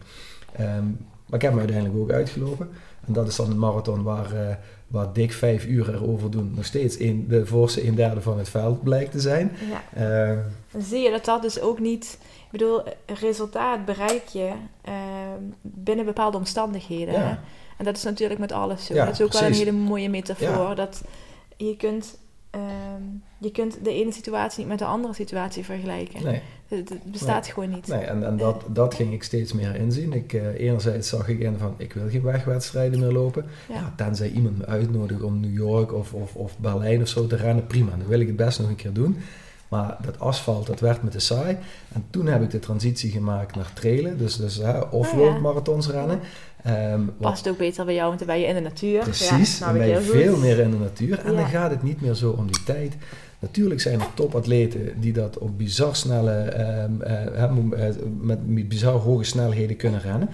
Ehm, 0.52 0.84
maar 1.26 1.38
ik 1.38 1.42
heb 1.42 1.52
me 1.52 1.58
uiteindelijk 1.58 1.98
ook 1.98 2.10
uitgelopen. 2.10 2.68
En 3.06 3.12
dat 3.12 3.28
is 3.28 3.36
dan 3.36 3.50
een 3.50 3.58
marathon 3.58 4.02
waar, 4.02 4.32
eh, 4.32 4.54
waar 4.86 5.12
dik 5.12 5.32
vijf 5.32 5.66
uur 5.66 5.94
erover 5.94 6.30
doen 6.30 6.52
nog 6.54 6.64
steeds 6.64 6.98
een, 6.98 7.26
de 7.28 7.46
voorste 7.46 7.86
een 7.86 7.94
derde 7.94 8.20
van 8.20 8.38
het 8.38 8.48
veld 8.48 8.82
blijkt 8.82 9.12
te 9.12 9.20
zijn. 9.20 9.52
ja. 9.70 9.82
Ehm, 10.28 10.38
Dan 10.70 10.82
zie 10.82 11.00
je 11.00 11.10
dat 11.10 11.24
dat 11.24 11.42
dus 11.42 11.60
ook 11.60 11.78
niet... 11.78 12.18
Ik 12.22 12.58
bedoel, 12.58 12.82
resultaat 13.06 13.84
bereik 13.84 14.26
je 14.26 14.50
eh, 14.84 14.94
binnen 15.62 16.04
bepaalde 16.04 16.36
omstandigheden. 16.36 17.14
Ja. 17.14 17.20
hè? 17.20 17.36
En 17.76 17.84
dat 17.84 17.96
is 17.96 18.02
natuurlijk 18.02 18.40
met 18.40 18.52
alles 18.52 18.86
zo. 18.86 18.94
Ja, 18.94 19.04
dat 19.04 19.14
is 19.14 19.20
ook 19.20 19.32
wel 19.32 19.42
een 19.42 19.52
hele 19.52 19.72
mooie 19.72 20.08
metafoor. 20.08 20.74
Dat 20.74 21.02
je 21.56 21.76
kunt 21.76 22.18
ehm, 22.50 23.02
je 23.38 23.50
kunt 23.50 23.84
de 23.84 23.92
ene 23.92 24.12
situatie 24.12 24.58
niet 24.58 24.68
met 24.68 24.78
de 24.78 24.84
andere 24.84 25.14
situatie 25.14 25.64
vergelijken. 25.64 26.24
Nee. 26.24 26.42
Het, 26.68 26.88
het 26.88 27.04
bestaat 27.04 27.46
gewoon 27.46 27.70
niet. 27.70 27.86
Nee, 27.86 28.00
en, 28.00 28.26
en 28.26 28.36
dat, 28.36 28.64
dat 28.68 28.94
ging 28.94 29.12
ik 29.12 29.22
steeds 29.22 29.52
meer 29.52 29.74
inzien. 29.74 30.12
Ik, 30.12 30.32
eh, 30.32 30.60
enerzijds 30.60 31.08
zag 31.08 31.28
ik 31.28 31.40
in 31.40 31.58
van, 31.58 31.74
ik 31.76 31.92
wil 31.92 32.08
geen 32.08 32.22
wegwedstrijden 32.22 33.00
meer 33.00 33.12
lopen. 33.12 33.46
Ja. 33.68 33.74
Ja, 33.74 33.92
tenzij 33.96 34.30
iemand 34.30 34.58
me 34.58 34.66
uitnodigt 34.66 35.22
om 35.22 35.40
New 35.40 35.54
York 35.54 35.92
of, 35.92 36.12
of, 36.12 36.34
of 36.34 36.58
Berlijn 36.58 37.02
of 37.02 37.08
zo 37.08 37.26
te 37.26 37.36
rennen, 37.36 37.66
prima. 37.66 37.90
Dan 37.90 38.06
wil 38.06 38.20
ik 38.20 38.26
het 38.26 38.36
best 38.36 38.58
nog 38.58 38.68
een 38.68 38.76
keer 38.76 38.92
doen. 38.92 39.16
Maar 39.68 39.96
dat 40.02 40.20
asfalt, 40.20 40.66
dat 40.66 40.80
werd 40.80 41.02
me 41.02 41.10
te 41.10 41.18
saai. 41.18 41.56
En 41.92 42.04
toen 42.10 42.26
heb 42.26 42.42
ik 42.42 42.50
de 42.50 42.58
transitie 42.58 43.10
gemaakt 43.10 43.56
naar 43.56 43.72
trailen. 43.72 44.18
Dus, 44.18 44.36
dus 44.36 44.56
hè, 44.56 44.78
offroad 44.78 45.28
Oh 45.28 45.34
ja. 45.34 45.40
marathons 45.40 45.88
rennen. 45.88 46.20
Wat 46.62 47.18
Past 47.18 47.48
ook 47.48 47.58
beter 47.58 47.84
bij 47.84 47.94
jou, 47.94 48.06
want 48.06 48.18
dan 48.18 48.28
ben 48.28 48.40
je 48.40 48.46
in 48.46 48.54
de 48.54 48.60
natuur. 48.60 49.00
Precies, 49.00 49.58
ja, 49.58 49.66
dan 49.66 49.78
ben 49.78 49.86
je 49.86 49.92
heel 49.92 50.02
goed. 50.02 50.10
veel 50.10 50.36
meer 50.36 50.58
in 50.58 50.70
de 50.70 50.76
natuur. 50.76 51.18
En 51.24 51.32
Ja. 51.32 51.38
dan 51.38 51.48
gaat 51.48 51.70
het 51.70 51.82
niet 51.82 52.00
meer 52.00 52.14
zo 52.14 52.30
om 52.30 52.46
die 52.46 52.64
tijd. 52.64 52.96
Natuurlijk 53.38 53.80
zijn 53.80 54.00
er 54.00 54.06
topatleten 54.14 55.00
die 55.00 55.12
dat 55.12 55.38
op 55.38 55.58
bizar 55.58 55.96
snelle, 55.96 56.32
ehm, 56.32 57.00
eh, 57.02 57.42
eh, 57.44 57.50
met 58.20 58.68
bizar 58.68 58.94
hoge 58.94 59.24
snelheden 59.24 59.76
kunnen 59.76 60.00
rennen. 60.00 60.28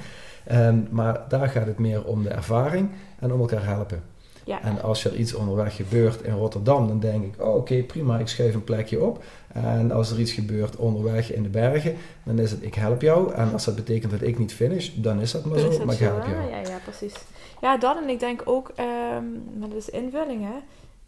Ehm, 0.44 0.76
maar 0.90 1.20
daar 1.28 1.48
gaat 1.48 1.66
het 1.66 1.78
meer 1.78 2.04
om 2.04 2.22
de 2.22 2.28
ervaring 2.28 2.88
en 3.18 3.32
om 3.32 3.40
elkaar 3.40 3.66
helpen. 3.66 4.02
Ja. 4.44 4.62
En 4.62 4.82
als 4.82 5.04
er 5.04 5.16
iets 5.16 5.34
onderweg 5.34 5.76
gebeurt 5.76 6.22
in 6.22 6.32
Rotterdam, 6.32 6.88
dan 6.88 7.00
denk 7.00 7.24
ik, 7.24 7.42
oh, 7.42 7.54
oké, 7.54 7.82
prima, 7.82 8.18
ik 8.18 8.28
schuif 8.28 8.54
een 8.54 8.64
plekje 8.64 9.02
op. 9.02 9.24
En 9.52 9.92
als 9.92 10.10
er 10.10 10.20
iets 10.20 10.32
gebeurt 10.32 10.76
onderweg 10.76 11.32
in 11.32 11.42
de 11.42 11.48
bergen, 11.48 11.96
dan 12.22 12.38
is 12.38 12.50
het, 12.50 12.62
ik 12.62 12.74
help 12.74 13.00
jou. 13.00 13.32
En 13.34 13.52
als 13.52 13.64
dat 13.64 13.74
betekent 13.74 14.12
dat 14.12 14.22
ik 14.22 14.38
niet 14.38 14.54
finish, 14.54 14.90
dan 14.94 15.20
is 15.20 15.30
dat 15.30 15.44
maar 15.44 15.58
Dan 15.58 15.72
zo, 15.72 15.84
maar 15.84 15.94
ik 15.94 16.00
help 16.00 16.26
jou. 16.26 16.50
Ja, 16.50 16.56
ja, 16.58 16.78
precies. 16.84 17.14
Ja, 17.60 17.76
dat 17.76 17.96
en 17.96 18.08
ik 18.08 18.20
denk 18.20 18.42
ook, 18.44 18.72
ehm 18.74 19.24
maar 19.58 19.68
dat 19.68 19.78
is 19.78 19.88
invulling, 19.88 20.42
hè. 20.44 20.56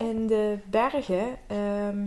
In 0.06 0.26
de 0.26 0.58
bergen, 0.70 1.26
ehm, 1.46 1.98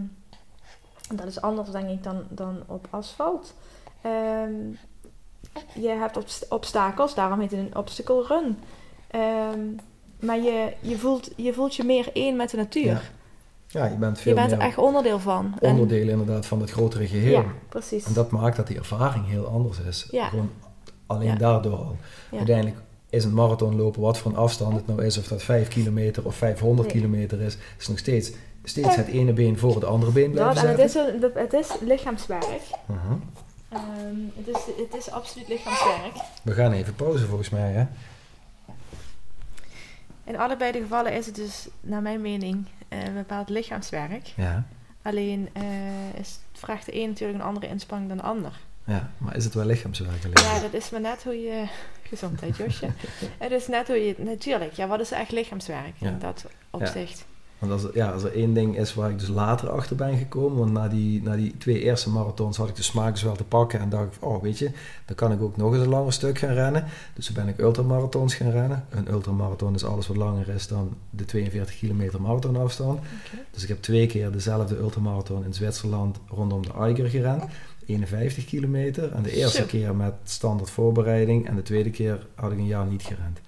dat 1.15 1.25
is 1.27 1.41
anders 1.41 1.69
denk 1.69 1.89
ik 1.89 2.03
dan, 2.03 2.23
dan 2.29 2.63
op 2.67 2.87
asfalt. 2.89 3.53
Ehm, 4.01 4.51
je 5.73 5.89
hebt 5.89 6.17
obst- 6.17 6.45
obstakels, 6.49 7.15
daarom 7.15 7.39
heet 7.39 7.51
het 7.51 7.59
een 7.59 7.75
obstacle 7.75 8.25
run. 8.27 8.57
Ehm, 9.07 9.59
maar 10.19 10.37
je, 10.39 10.73
je, 10.79 10.97
voelt, 10.97 11.29
je 11.35 11.53
voelt 11.53 11.75
je 11.75 11.83
meer 11.83 12.09
één 12.13 12.35
met 12.35 12.49
de 12.49 12.57
natuur. 12.57 12.85
Ja, 12.85 13.01
Ja, 13.67 13.85
je 13.85 13.95
bent 13.95 14.19
veel 14.19 14.31
je 14.35 14.39
bent 14.39 14.51
er 14.51 14.59
echt 14.59 14.77
onderdeel 14.77 15.19
van. 15.19 15.55
En- 15.59 15.71
onderdelen 15.71 16.09
inderdaad 16.19 16.45
van 16.45 16.61
het 16.61 16.71
grotere 16.71 17.07
geheel. 17.07 17.31
ja, 17.31 17.45
precies. 17.69 18.05
En 18.05 18.13
dat 18.13 18.31
maakt 18.31 18.55
dat 18.55 18.67
die 18.67 18.77
ervaring 18.77 19.27
heel 19.27 19.45
anders 19.45 19.79
is. 19.79 20.07
Ja. 20.11 20.27
Gewoon 20.27 20.49
alleen 21.07 21.37
daardoor 21.37 21.77
al. 21.77 21.95
Uiteindelijk 22.31 22.77
is 23.09 23.23
een 23.23 23.33
marathon 23.33 23.75
lopen, 23.75 24.01
wat 24.01 24.17
voor 24.17 24.31
een 24.31 24.37
afstand 24.37 24.75
het 24.75 24.87
nou 24.87 25.03
is, 25.03 25.17
of 25.17 25.27
dat 25.27 25.43
5 25.43 25.67
kilometer 25.67 26.25
of 26.25 26.35
500 26.35 26.87
Nee. 26.87 26.97
kilometer 26.97 27.41
is, 27.41 27.57
is 27.79 27.87
nog 27.87 27.97
steeds, 27.97 28.31
steeds 28.63 28.95
het 28.95 29.07
ene 29.07 29.33
been 29.33 29.57
voor 29.57 29.75
het 29.75 29.83
andere 29.83 30.11
been 30.11 30.31
blijven 30.31 30.55
dat, 30.55 30.63
en 30.63 30.69
het 30.69 30.79
is, 30.79 30.95
een, 30.95 31.31
het 31.33 31.53
is 31.53 31.67
lichaamswerk. 31.81 32.43
Ehm, 33.69 33.81
het, 34.35 34.47
is, 34.47 34.61
het 34.77 34.95
is 35.01 35.11
absoluut 35.11 35.47
lichaamswerk. 35.47 36.13
We 36.43 36.51
gaan 36.53 36.71
even 36.71 36.95
pauze 36.95 37.25
volgens 37.25 37.49
mij, 37.49 37.71
hè? 37.71 37.85
In 40.29 40.37
allebei 40.37 40.71
de 40.71 40.79
gevallen 40.79 41.13
is 41.13 41.25
het 41.25 41.35
dus, 41.35 41.67
naar 41.81 42.01
mijn 42.01 42.21
mening, 42.21 42.65
eh, 42.87 43.05
een 43.05 43.13
bepaald 43.13 43.49
lichaamswerk. 43.49 44.33
Ja. 44.35 44.63
Alleen 45.01 45.49
eh, 45.53 46.19
is, 46.19 46.39
vraagt 46.53 46.85
de 46.85 46.95
een 47.01 47.07
natuurlijk 47.07 47.39
een 47.39 47.45
andere 47.45 47.67
inspanning 47.67 48.09
dan 48.09 48.17
de 48.17 48.23
ander. 48.23 48.59
ja. 48.83 49.11
Maar 49.17 49.35
is 49.35 49.43
het 49.43 49.53
wel 49.53 49.65
lichaamswerk 49.65 50.25
alleen? 50.25 50.43
Ja, 50.53 50.59
dat 50.59 50.73
is 50.73 50.89
maar 50.89 51.01
net 51.01 51.23
hoe 51.23 51.41
je... 51.41 51.65
Gezondheid, 52.09 52.57
Josje. 52.57 52.89
het 53.37 53.51
is 53.51 53.67
net 53.67 53.87
hoe 53.87 54.05
je... 54.05 54.15
Natuurlijk, 54.17 54.73
ja, 54.73 54.87
wat 54.87 54.99
is 54.99 55.11
echt 55.11 55.31
lichaamswerk 55.31 55.93
Ja. 55.97 56.07
in 56.07 56.19
dat 56.19 56.45
opzicht? 56.69 57.25
Want 57.59 57.71
als, 57.71 57.83
er- 57.83 57.91
ja, 57.93 58.11
als 58.11 58.23
er 58.23 58.33
één 58.35 58.53
ding 58.53 58.77
is 58.77 58.93
waar 58.93 59.09
ik 59.09 59.19
dus 59.19 59.27
later 59.27 59.69
achter 59.69 59.95
ben 59.95 60.17
gekomen, 60.17 60.57
want 60.57 60.71
na 60.71 60.87
die, 60.87 61.23
na 61.23 61.35
die 61.35 61.57
twee 61.57 61.81
eerste 61.83 62.09
marathons 62.09 62.57
had 62.57 62.69
ik 62.69 62.75
de 62.75 62.83
smaak 62.83 63.13
dus 63.13 63.23
wel 63.23 63.35
te 63.35 63.43
pakken 63.43 63.79
en 63.79 63.89
dacht 63.89 64.03
ik, 64.15 64.25
oh 64.25 64.41
weet 64.41 64.57
je, 64.59 64.71
dan 65.05 65.15
kan 65.15 65.31
ik 65.31 65.41
ook 65.41 65.57
nog 65.57 65.73
eens 65.73 65.83
een 65.83 65.89
langer 65.89 66.13
stuk 66.13 66.37
gaan 66.37 66.53
rennen. 66.53 66.85
Dus 67.13 67.25
toen 67.25 67.35
ben 67.35 67.47
ik 67.47 67.59
ultramarathons 67.59 68.35
gaan 68.35 68.51
rennen. 68.51 68.85
Een 68.89 69.09
ultramarathon 69.11 69.73
is 69.75 69.83
alles 69.85 70.07
wat 70.07 70.17
langer 70.17 70.49
is 70.49 70.67
dan 70.67 70.93
de 71.09 71.25
42 71.25 71.77
kilometer 71.77 72.21
marathonafstand. 72.21 72.97
Oké. 72.99 73.41
Dus 73.51 73.63
ik 73.63 73.69
heb 73.69 73.81
twee 73.81 74.05
keer 74.07 74.31
dezelfde 74.31 74.77
ultramarathon 74.77 75.43
in 75.45 75.53
Zwitserland 75.53 76.17
rondom 76.27 76.61
de 76.61 76.73
Eiger 76.79 77.09
gerend. 77.09 77.43
51 77.85 78.45
kilometer. 78.45 79.11
En 79.11 79.23
de 79.23 79.31
eerste 79.31 79.65
keer 79.65 79.95
met 79.95 80.13
standaard 80.23 80.69
voorbereiding. 80.69 81.47
En 81.47 81.55
de 81.55 81.61
tweede 81.61 81.89
keer 81.89 82.27
had 82.35 82.51
ik 82.51 82.57
een 82.57 82.65
jaar 82.65 82.85
niet 82.85 83.03
gerend. 83.03 83.39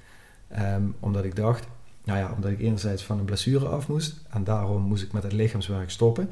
Ehm, 0.48 0.82
omdat 1.00 1.24
ik 1.24 1.36
dacht, 1.36 1.66
nou 2.04 2.20
ja, 2.20 2.32
omdat 2.36 2.52
ik 2.52 2.60
enerzijds 2.60 3.04
van 3.04 3.20
een 3.20 3.26
blessure 3.26 3.68
af 3.68 3.88
moest. 3.88 4.22
En 4.30 4.44
daarom 4.44 4.82
moest 4.82 5.04
ik 5.04 5.12
met 5.12 5.24
het 5.24 5.34
lichaamswerk 5.34 5.90
stoppen. 5.90 6.30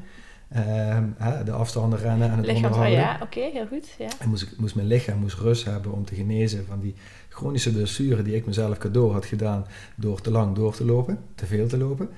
Ehm, 0.50 1.04
hè, 1.18 1.44
de 1.44 1.52
afstanden 1.52 2.00
rennen 2.00 2.32
en 2.32 2.38
het 2.38 2.46
Lichaamswerk, 2.46 2.76
onderhouden. 2.76 3.00
ja, 3.00 3.20
oké, 3.22 3.40
heel 3.40 3.68
goed. 3.68 3.96
Ja. 3.98 4.08
En 4.20 4.30
moest, 4.30 4.44
ik, 4.44 4.58
moest 4.58 4.76
mijn 4.76 4.88
lichaam 4.88 5.20
moest 5.20 5.38
rust 5.38 5.66
hebben 5.66 5.94
om 5.94 6.06
te 6.06 6.16
genezen 6.16 6.66
van 6.66 6.80
die 6.80 6.96
chronische 7.30 7.72
blessure 7.72 8.22
die 8.22 8.36
ik 8.36 8.46
mezelf 8.46 8.78
cadeau 8.78 9.12
had 9.12 9.26
gedaan 9.26 9.66
door 9.96 10.22
te 10.22 10.32
lang 10.32 10.56
door 10.56 10.76
te 10.76 10.86
lopen, 10.86 11.20
te 11.36 11.46
veel 11.46 11.68
te 11.68 11.78
lopen. 11.78 12.10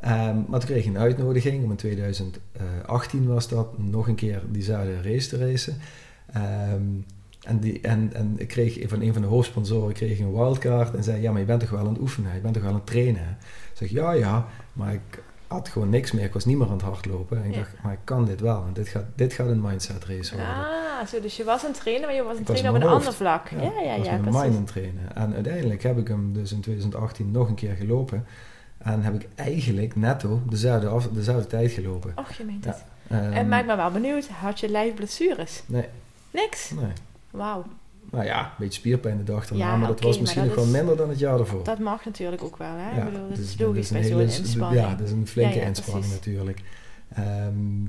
Ehm, 0.00 0.36
maar 0.48 0.60
toen 0.60 0.68
kreeg 0.68 0.84
ik 0.84 0.86
een 0.86 0.98
uitnodiging, 0.98 1.64
om 1.64 1.70
in 1.70 1.76
2018 1.76 3.26
was 3.26 3.48
dat, 3.48 3.78
nog 3.78 4.08
een 4.08 4.14
keer 4.14 4.42
diezelfde 4.48 5.02
race 5.02 5.28
te 5.28 5.36
racen. 5.36 5.76
Ehm, 6.32 6.82
en, 7.46 7.58
die, 7.58 7.80
en, 7.80 8.10
en 8.14 8.34
ik 8.36 8.48
kreeg 8.48 8.78
van 8.88 9.00
een 9.00 9.12
van 9.12 9.22
de 9.22 9.28
hoofdsponsoren 9.28 9.94
kreeg 9.94 10.18
een 10.18 10.32
wildcard 10.32 10.94
en 10.94 11.02
zei, 11.04 11.20
ja, 11.22 11.30
maar 11.30 11.40
je 11.40 11.46
bent 11.46 11.60
toch 11.60 11.70
wel 11.70 11.80
aan 11.80 11.88
het 11.88 11.98
oefenen, 12.00 12.34
je 12.34 12.40
bent 12.40 12.54
toch 12.54 12.62
wel 12.62 12.72
aan 12.72 12.78
het 12.78 12.86
trainen. 12.86 13.22
hè?" 13.24 13.30
Ik 13.30 13.76
zeg, 13.78 13.88
ja, 13.90 14.12
ja, 14.12 14.46
maar 14.72 14.92
ik 14.92 15.22
had 15.46 15.68
gewoon 15.68 15.88
niks 15.90 16.12
meer, 16.12 16.24
ik 16.24 16.32
was 16.32 16.44
niet 16.44 16.56
meer 16.58 16.66
aan 16.66 16.72
het 16.72 16.82
hardlopen. 16.82 17.38
En 17.42 17.44
ik 17.48 17.54
Ja. 17.54 17.58
dacht, 17.58 17.72
maar 17.82 17.92
ik 17.92 17.98
kan 18.04 18.24
dit 18.24 18.40
wel, 18.40 18.64
en 18.66 18.72
dit 18.72 18.88
gaat, 18.88 19.04
dit 19.14 19.32
gaat 19.32 19.48
een 19.48 19.60
mindset 19.60 20.04
race 20.04 20.34
worden. 20.36 20.54
Ah, 20.54 21.06
zo, 21.06 21.20
dus 21.20 21.36
je 21.36 21.44
was 21.44 21.62
een 21.62 21.72
trainer, 21.72 22.06
maar 22.06 22.14
je 22.16 22.22
was 22.22 22.34
een 22.36 22.40
Ik 22.42 22.46
was 22.48 22.56
trainer 22.60 22.82
op 22.82 22.88
een 22.88 22.94
ander 22.96 23.12
vlak. 23.12 23.48
Ja, 23.48 23.56
ja, 23.62 23.92
ik 23.92 23.96
was 23.98 24.06
ja, 24.06 24.12
mijn 24.12 24.22
precies. 24.22 24.40
mind 24.40 24.52
aan 24.54 24.60
het 24.62 24.66
trainen. 24.66 25.14
En 25.16 25.34
uiteindelijk 25.34 25.82
heb 25.82 25.98
ik 25.98 26.08
hem 26.08 26.32
dus 26.32 26.52
in 26.52 26.60
2018 26.60 27.30
nog 27.30 27.48
een 27.48 27.54
keer 27.54 27.74
gelopen. 27.74 28.26
En 28.78 29.02
heb 29.02 29.14
ik 29.14 29.28
eigenlijk 29.34 29.96
netto 29.96 30.40
dezelfde, 30.48 30.88
af, 30.88 31.08
dezelfde 31.08 31.46
tijd 31.46 31.70
gelopen. 31.72 32.12
Och, 32.16 32.32
je 32.32 32.44
meent 32.44 32.64
Ja. 32.64 32.70
het. 32.70 32.84
Ehm, 33.08 33.32
en 33.32 33.48
maak 33.48 33.66
me 33.66 33.76
wel 33.76 33.90
benieuwd, 33.90 34.28
had 34.28 34.60
je 34.60 34.68
lijf 34.68 34.94
blessures? 34.94 35.62
Nee, 35.66 35.84
Niks? 36.30 36.70
nee. 36.70 36.92
Wauw, 37.36 37.64
Nou 38.10 38.24
ja, 38.24 38.40
een 38.44 38.50
beetje 38.58 38.78
spierpijn 38.78 39.16
de 39.16 39.22
dag 39.24 39.46
erna, 39.50 39.58
Ja, 39.66 39.76
maar 39.76 39.88
dat 39.88 40.00
was 40.00 40.20
misschien 40.20 40.44
nog 40.46 40.54
wel 40.54 40.64
is- 40.64 40.70
minder 40.70 40.96
dan 40.96 41.08
het 41.08 41.18
jaar 41.18 41.38
ervoor. 41.40 41.64
dat 41.64 41.78
mag 41.78 42.04
natuurlijk 42.04 42.42
ook 42.42 42.56
wel, 42.56 42.72
hè? 42.76 42.98
ik 42.98 43.04
bedoel, 43.04 43.28
dat 43.28 43.36
dus- 43.36 43.44
is 43.46 43.56
dat 43.56 43.66
logisch 43.66 43.90
bij 43.90 44.02
zo'n 44.04 44.18
hele- 44.18 44.36
inspanning. 44.36 44.80
Ja, 44.82 44.94
dat 44.94 45.06
is 45.06 45.12
een 45.12 45.26
flinke 45.26 45.54
Ja, 45.54 45.60
ja, 45.60 45.66
inspanning 45.66 46.12
natuurlijk. 46.12 46.62
Ehm, 47.14 47.82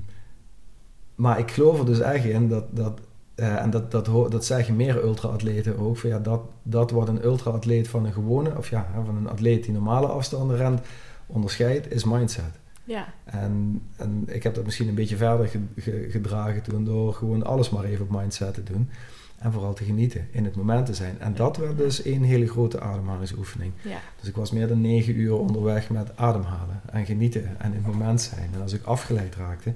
maar 1.15 1.39
ik 1.39 1.51
geloof 1.51 1.79
er 1.79 1.85
dus 1.85 1.99
echt 1.99 2.25
in 2.25 2.49
dat, 2.49 2.63
dat 2.69 2.99
eh, 3.35 3.61
en 3.61 3.69
dat, 3.69 3.91
dat, 3.91 4.05
dat 4.31 4.45
zeggen 4.45 4.75
meer 4.75 5.03
ultra-atleten 5.03 5.77
ook, 5.79 5.97
van 5.97 6.09
ja, 6.09 6.19
dat, 6.19 6.41
dat 6.63 6.91
wat 6.91 7.07
een 7.07 7.23
ultra-atleet 7.23 7.87
van 7.87 8.05
een 8.05 8.13
gewone, 8.13 8.57
of 8.57 8.69
ja, 8.69 8.87
van 9.05 9.15
een 9.17 9.29
atleet 9.29 9.63
die 9.63 9.73
normale 9.73 10.07
afstanden 10.07 10.57
rent, 10.57 10.81
onderscheidt, 11.25 11.91
is 11.91 12.03
mindset. 12.03 12.59
Ja, 12.83 13.07
En, 13.23 13.81
en 13.95 14.23
ik 14.27 14.43
heb 14.43 14.55
dat 14.55 14.63
misschien 14.65 14.87
een 14.87 14.95
beetje 14.95 15.17
verder 15.17 15.47
ge- 15.47 15.59
ge- 15.75 16.07
gedragen 16.09 16.63
toen 16.63 16.85
door 16.85 17.13
gewoon 17.13 17.43
alles 17.45 17.69
maar 17.69 17.83
even 17.83 18.05
op 18.05 18.11
mindset 18.21 18.53
te 18.53 18.63
doen. 18.63 18.89
En 19.37 19.51
vooral 19.51 19.73
te 19.73 19.83
genieten, 19.83 20.27
in 20.31 20.43
het 20.45 20.55
moment 20.55 20.85
te 20.85 20.93
zijn. 20.93 21.19
En 21.19 21.35
dat 21.35 21.57
werd 21.57 21.77
dus 21.77 22.01
één 22.01 22.23
hele 22.23 22.47
grote 22.47 22.79
ademhalingsoefening. 22.79 23.71
ja. 23.81 23.97
Dus 24.19 24.29
ik 24.29 24.35
was 24.35 24.51
meer 24.51 24.67
dan 24.67 24.81
negen 24.81 25.15
uur 25.15 25.33
onderweg 25.37 25.89
met 25.89 26.17
ademhalen 26.17 26.81
en 26.91 27.05
genieten 27.05 27.55
en 27.59 27.73
in 27.73 27.83
het 27.83 27.85
moment 27.93 28.21
zijn. 28.21 28.49
En 28.53 28.61
als 28.61 28.73
ik 28.73 28.83
afgeleid 28.83 29.35
raakte, 29.35 29.73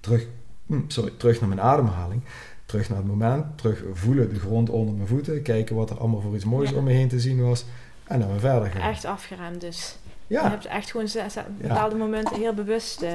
terug, 0.00 0.26
hm, 0.66 0.80
sorry, 0.86 1.12
terug 1.16 1.40
naar 1.40 1.48
mijn 1.48 1.60
ademhaling, 1.60 2.22
terug 2.66 2.88
naar 2.88 2.98
het 2.98 3.06
moment, 3.06 3.44
terug 3.58 3.82
voelen 3.92 4.28
de 4.34 4.38
grond 4.40 4.70
onder 4.70 4.94
mijn 4.94 5.06
voeten, 5.08 5.42
kijken 5.42 5.76
wat 5.76 5.90
er 5.90 5.98
allemaal 5.98 6.20
voor 6.20 6.34
iets 6.34 6.44
moois 6.44 6.70
Ja. 6.70 6.76
om 6.76 6.84
me 6.84 6.92
heen 6.92 7.08
te 7.08 7.20
zien 7.20 7.42
was 7.42 7.64
en 8.04 8.20
dan 8.20 8.28
weer 8.30 8.40
verder 8.40 8.70
gaan. 8.70 8.90
Echt 8.90 9.04
afgeremd 9.04 9.60
dus. 9.60 9.96
Je 10.26 10.34
Ja, 10.34 10.48
hebt 10.50 10.64
echt 10.66 10.90
gewoon 10.90 11.08
ze- 11.08 11.26
ze- 11.30 11.42
bepaalde 11.60 11.96
momenten 11.96 12.36
heel 12.36 12.54
bewust 12.54 13.02
eh, 13.02 13.12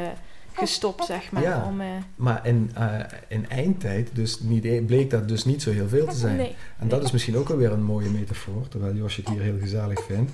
gestopt, 0.57 1.05
zeg 1.05 1.31
maar. 1.31 1.41
Ja. 1.41 1.65
Om, 1.67 1.81
eh, 1.81 1.87
maar 2.15 2.47
in, 2.47 2.71
eh, 2.75 2.99
in 3.27 3.49
eindtijd 3.49 4.09
dus 4.13 4.39
niet, 4.39 4.65
e- 4.65 4.81
bleek 4.81 5.09
dat 5.09 5.27
dus 5.27 5.45
niet 5.45 5.61
zo 5.61 5.71
heel 5.71 5.87
veel 5.87 6.05
te 6.07 6.15
zijn. 6.25 6.35
nee, 6.35 6.55
En 6.79 6.87
dat 6.87 7.03
is 7.03 7.11
misschien 7.11 7.37
ook 7.37 7.49
alweer 7.49 7.71
een 7.71 7.83
mooie 7.83 8.09
metafoor, 8.09 8.67
terwijl 8.67 8.95
Josje 8.95 9.21
het 9.21 9.29
hier 9.29 9.41
heel 9.41 9.57
gezellig 9.59 10.03
vindt. 10.03 10.31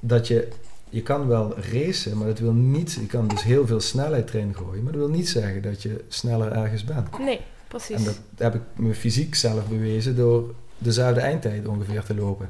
Dat 0.00 0.28
je, 0.28 0.48
je 0.88 1.02
kan 1.02 1.26
wel 1.26 1.58
racen, 1.72 2.18
maar 2.18 2.26
dat 2.26 2.38
wil 2.38 2.52
niet, 2.52 2.92
je 2.92 3.06
kan 3.06 3.28
dus 3.28 3.42
heel 3.42 3.66
veel 3.66 3.80
snelheid 3.80 4.28
erin 4.34 4.54
gooien, 4.56 4.82
maar 4.82 4.92
dat 4.92 5.00
wil 5.00 5.10
niet 5.10 5.28
zeggen 5.28 5.62
dat 5.62 5.82
je 5.82 6.04
sneller 6.08 6.52
ergens 6.52 6.84
bent. 6.84 7.18
nee, 7.18 7.40
precies. 7.68 7.96
En 7.96 8.04
dat 8.04 8.20
heb 8.36 8.54
ik 8.54 8.60
me 8.76 8.94
fysiek 8.94 9.34
zelf 9.34 9.68
bewezen 9.68 10.16
door 10.16 10.54
dezelfde 10.78 11.20
eindtijd 11.20 11.66
ongeveer 11.66 12.02
te 12.02 12.14
lopen. 12.14 12.48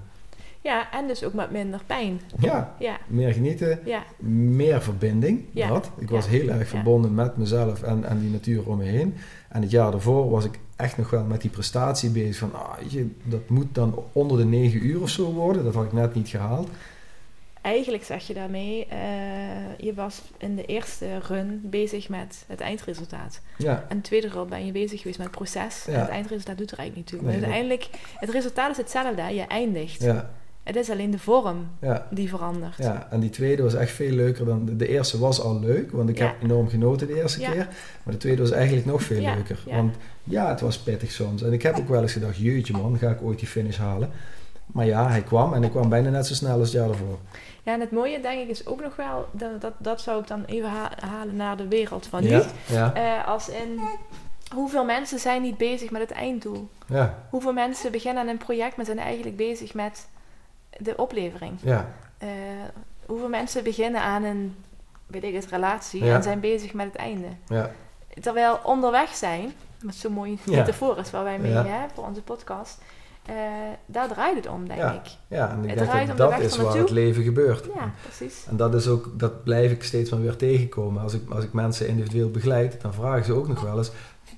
Ja, 0.62 0.92
en 0.92 1.06
dus 1.06 1.24
ook 1.24 1.32
met 1.32 1.50
minder 1.50 1.80
pijn. 1.86 2.20
Ja, 2.38 2.74
Ja, 2.78 2.98
meer 3.06 3.32
genieten, 3.32 3.80
ja, 3.84 4.02
meer 4.18 4.82
verbinding. 4.82 5.44
Ja. 5.50 5.68
Dat. 5.68 5.90
Ik 5.98 6.10
was 6.10 6.28
heel 6.28 6.48
erg 6.48 6.68
verbonden 6.68 7.14
met 7.14 7.36
mezelf 7.36 7.82
en, 7.82 8.04
en 8.04 8.20
die 8.20 8.30
natuur 8.30 8.68
om 8.68 8.78
me 8.78 8.84
heen. 8.84 9.14
En 9.48 9.62
het 9.62 9.70
jaar 9.70 9.90
daarvoor 9.90 10.30
was 10.30 10.44
ik 10.44 10.58
echt 10.76 10.96
nog 10.96 11.10
wel 11.10 11.24
met 11.24 11.40
die 11.40 11.50
prestatie 11.50 12.10
bezig. 12.10 12.36
Van, 12.36 12.54
ah, 12.54 12.78
je, 12.88 13.10
dat 13.24 13.48
moet 13.48 13.74
dan 13.74 14.04
onder 14.12 14.36
de 14.38 14.44
negen 14.44 14.86
uur 14.86 15.02
of 15.02 15.08
zo 15.08 15.32
worden. 15.32 15.64
Dat 15.64 15.74
had 15.74 15.84
ik 15.84 15.92
net 15.92 16.14
niet 16.14 16.28
gehaald. 16.28 16.68
eigenlijk 17.62 18.04
zeg 18.04 18.26
je 18.26 18.34
daarmee, 18.34 18.86
eh, 18.86 19.78
je 19.78 19.94
was 19.94 20.22
in 20.38 20.56
de 20.56 20.64
eerste 20.64 21.18
run 21.18 21.60
bezig 21.64 22.08
met 22.08 22.44
het 22.46 22.60
eindresultaat. 22.60 23.40
Ja, 23.58 23.84
En 23.88 23.96
de 23.96 24.02
tweede 24.02 24.28
run 24.28 24.48
ben 24.48 24.66
je 24.66 24.72
bezig 24.72 25.00
geweest 25.00 25.18
met 25.18 25.26
het 25.26 25.36
proces. 25.36 25.84
Ja. 25.86 25.92
En 25.92 26.00
het 26.00 26.08
eindresultaat 26.08 26.58
doet 26.58 26.70
er 26.70 26.78
eigenlijk 26.78 27.10
niet 27.10 27.20
toe. 27.20 27.28
Nee, 27.28 27.38
maar 27.38 27.48
uiteindelijk, 27.48 27.88
het 28.14 28.30
resultaat 28.30 28.70
is 28.70 28.76
hetzelfde. 28.76 29.22
Je 29.34 29.46
eindigt. 29.46 30.02
ja, 30.02 30.30
Het 30.62 30.76
is 30.76 30.90
alleen 30.90 31.10
de 31.10 31.18
vorm 31.18 31.66
ja. 31.80 32.06
die 32.10 32.28
verandert. 32.28 32.76
Ja, 32.76 33.06
en 33.10 33.20
die 33.20 33.30
tweede 33.30 33.62
was 33.62 33.74
echt 33.74 33.90
veel 33.92 34.10
leuker 34.12 34.44
dan... 34.44 34.64
De, 34.64 34.76
de 34.76 34.88
eerste 34.88 35.18
was 35.18 35.40
al 35.40 35.60
leuk, 35.60 35.90
want 35.92 36.08
ik 36.08 36.18
Ja. 36.18 36.26
heb 36.26 36.42
enorm 36.42 36.68
genoten 36.68 37.06
de 37.06 37.20
eerste 37.20 37.38
keer. 37.38 37.68
Maar 38.02 38.14
de 38.14 38.16
tweede 38.16 38.40
was 38.42 38.50
eigenlijk 38.50 38.86
nog 38.86 39.02
veel 39.02 39.20
leuker. 39.20 39.58
Want 39.70 39.96
ja, 40.24 40.48
het 40.48 40.60
was 40.60 40.78
pittig 40.78 41.10
soms. 41.10 41.42
En 41.42 41.52
ik 41.52 41.62
heb 41.62 41.78
ook 41.78 41.88
wel 41.88 42.02
eens 42.02 42.12
gedacht, 42.12 42.36
jeetje 42.36 42.72
man, 42.72 42.98
ga 42.98 43.10
ik 43.10 43.22
ooit 43.22 43.38
die 43.38 43.48
finish 43.48 43.76
halen? 43.78 44.10
Maar 44.66 44.86
ja, 44.86 45.08
hij 45.08 45.22
kwam 45.22 45.54
en 45.54 45.64
ik 45.64 45.70
kwam 45.70 45.88
bijna 45.88 46.10
net 46.10 46.26
zo 46.26 46.34
snel 46.34 46.58
als 46.58 46.68
het 46.72 46.80
jaar 46.80 46.88
ervoor. 46.88 47.18
Ja, 47.62 47.72
en 47.72 47.80
het 47.80 47.90
mooie 47.90 48.20
denk 48.20 48.40
ik 48.42 48.48
is 48.48 48.66
ook 48.66 48.82
nog 48.82 48.96
wel, 48.96 49.28
dat, 49.32 49.60
dat, 49.60 49.72
dat 49.78 50.00
zou 50.00 50.20
ik 50.20 50.26
dan 50.26 50.44
even 50.44 50.68
ha- 50.70 50.92
halen 51.00 51.36
naar 51.36 51.56
de 51.56 51.68
wereld 51.68 52.06
van 52.06 52.22
nu. 52.22 52.28
Ja, 52.28 52.44
ja, 52.66 52.94
Eh, 52.94 53.28
als 53.28 53.48
in, 53.48 53.80
hoeveel 54.54 54.84
mensen 54.84 55.18
zijn 55.18 55.42
niet 55.42 55.56
bezig 55.56 55.90
met 55.90 56.00
het 56.00 56.10
einddoel? 56.10 56.68
ja, 56.88 57.18
Hoeveel 57.30 57.52
mensen 57.52 57.92
beginnen 57.92 58.22
aan 58.22 58.28
een 58.28 58.38
project, 58.38 58.76
maar 58.76 58.84
zijn 58.86 58.98
eigenlijk 58.98 59.36
bezig 59.36 59.74
met 59.74 60.06
de 60.82 60.96
oplevering? 60.96 61.52
ja, 61.62 61.88
Eh, 62.18 62.28
hoeveel 63.06 63.28
mensen 63.28 63.64
beginnen 63.64 64.00
aan 64.00 64.22
een, 64.24 64.56
weet 65.06 65.24
ik 65.24 65.34
het, 65.34 65.46
relatie 65.46 66.04
Ja. 66.04 66.14
en 66.14 66.22
zijn 66.22 66.40
bezig 66.40 66.72
met 66.72 66.86
het 66.86 66.96
einde? 66.96 67.26
ja, 67.48 67.70
Terwijl 68.20 68.60
onderweg 68.62 69.14
zijn, 69.14 69.52
wat 69.82 69.94
zo'n 69.94 70.12
mooie 70.12 70.36
metafoor 70.46 70.98
is 70.98 71.10
waar 71.10 71.24
wij 71.24 71.38
mee 71.38 71.52
hè, 71.52 71.86
voor 71.94 72.04
onze 72.04 72.22
podcast, 72.22 72.78
eh, 73.26 73.34
daar 73.86 74.08
draait 74.08 74.36
het 74.36 74.48
om, 74.48 74.66
denk 74.68 74.80
Ja. 74.80 74.92
ik. 74.92 75.10
ja. 75.28 75.50
En 75.50 75.62
ik 75.62 75.68
Het 75.68 75.78
denk 75.78 76.16
dat 76.16 76.40
is 76.40 76.56
waar 76.56 76.64
naartoe. 76.64 76.80
het 76.80 76.90
leven 76.90 77.22
gebeurt. 77.22 77.64
Ja, 77.74 77.90
precies. 78.02 78.46
En 78.48 78.56
dat 78.56 78.74
is 78.74 78.88
ook, 78.88 79.08
dat 79.14 79.44
blijf 79.44 79.70
ik 79.72 79.82
steeds 79.84 80.10
maar 80.10 80.20
weer 80.20 80.36
tegenkomen. 80.36 81.02
Als 81.02 81.14
ik, 81.14 81.30
als 81.30 81.44
ik 81.44 81.52
mensen 81.52 81.88
individueel 81.88 82.30
begeleid, 82.30 82.80
dan 82.80 82.94
vragen 82.94 83.24
ze 83.24 83.32
ook 83.32 83.48
nog 83.48 83.60
wel 83.60 83.78
eens, 83.78 83.90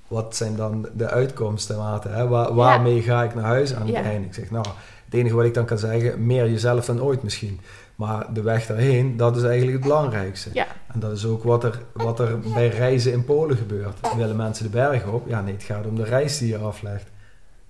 wat 0.08 0.36
zijn 0.36 0.56
dan 0.56 0.88
de 0.92 1.08
uitkomsten? 1.10 2.00
Hè? 2.08 2.28
Waar, 2.28 2.54
waarmee 2.54 3.02
ga 3.02 3.22
ik 3.22 3.34
naar 3.34 3.44
huis 3.44 3.74
aan 3.74 3.86
het 3.86 3.90
Ja. 3.96 4.02
einde? 4.02 4.26
Ik 4.26 4.34
zeg, 4.34 4.50
nou, 4.50 4.66
het 5.14 5.22
enige 5.22 5.36
wat 5.36 5.44
ik 5.44 5.54
dan 5.54 5.64
kan 5.64 5.78
zeggen, 5.78 6.26
meer 6.26 6.50
jezelf 6.50 6.84
dan 6.84 7.02
ooit 7.02 7.22
misschien. 7.22 7.60
Maar 7.94 8.32
de 8.32 8.42
weg 8.42 8.66
daarheen, 8.66 9.16
dat 9.16 9.36
is 9.36 9.42
eigenlijk 9.42 9.72
het 9.72 9.82
belangrijkste. 9.82 10.50
Ja. 10.52 10.66
En 10.92 11.00
dat 11.00 11.12
is 11.12 11.26
ook 11.26 11.42
wat 11.42 11.64
er, 11.64 11.78
wat 11.92 12.20
er 12.20 12.38
bij 12.38 12.68
reizen 12.68 13.12
in 13.12 13.24
Polen 13.24 13.56
gebeurt. 13.56 14.14
Willen 14.16 14.36
mensen 14.36 14.64
de 14.64 14.70
berg 14.70 15.06
op? 15.06 15.28
Ja, 15.28 15.40
nee, 15.40 15.52
het 15.52 15.62
gaat 15.62 15.86
om 15.86 15.96
de 15.96 16.04
reis 16.04 16.38
die 16.38 16.48
je 16.48 16.58
aflegt. 16.58 17.10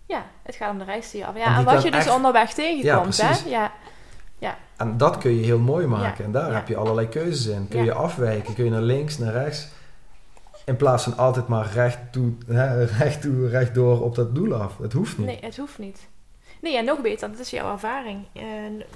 Ja, 0.06 0.26
het 0.42 0.54
gaat 0.54 0.70
om 0.70 0.78
de 0.78 0.84
reis 0.84 1.10
die 1.10 1.20
je 1.20 1.26
af. 1.26 1.34
En 1.34 1.40
Ja, 1.40 1.58
en, 1.58 1.64
wat 1.64 1.82
je 1.82 1.90
dus 1.90 2.10
onderweg 2.10 2.48
Ja, 2.48 2.54
tegenkomt, 2.54 3.20
hè? 3.20 3.26
precies. 3.26 3.50
Ja, 3.50 3.72
En 4.76 4.96
dat 4.96 5.18
kun 5.18 5.34
je 5.34 5.44
heel 5.44 5.58
mooi 5.58 5.86
maken. 5.86 6.14
Ja, 6.18 6.24
En 6.24 6.32
daar 6.32 6.48
ja. 6.48 6.54
heb 6.54 6.68
je 6.68 6.76
allerlei 6.76 7.08
keuzes 7.08 7.46
in. 7.46 7.68
Kun 7.68 7.78
Ja. 7.78 7.84
je 7.84 7.92
afwijken, 7.92 8.54
kun 8.54 8.64
je 8.64 8.70
naar 8.70 8.80
links, 8.80 9.18
naar 9.18 9.32
rechts. 9.32 9.68
In 10.64 10.76
plaats 10.76 11.02
van 11.04 11.16
altijd 11.16 11.48
maar 11.48 11.70
recht 11.74 11.98
toe, 12.10 12.32
hè, 12.46 12.84
recht 12.84 13.20
toe, 13.20 13.48
rechtdoor 13.48 14.02
op 14.02 14.14
dat 14.14 14.34
doel 14.34 14.54
af. 14.54 14.78
Het 14.78 14.92
hoeft 14.92 15.18
niet. 15.18 15.26
nee, 15.26 15.38
het 15.40 15.56
hoeft 15.56 15.78
niet. 15.78 16.08
Nee, 16.64 16.76
en 16.76 16.84
nog 16.84 17.00
beter, 17.00 17.30
dat 17.30 17.38
is 17.38 17.50
jouw 17.50 17.72
ervaring. 17.72 18.24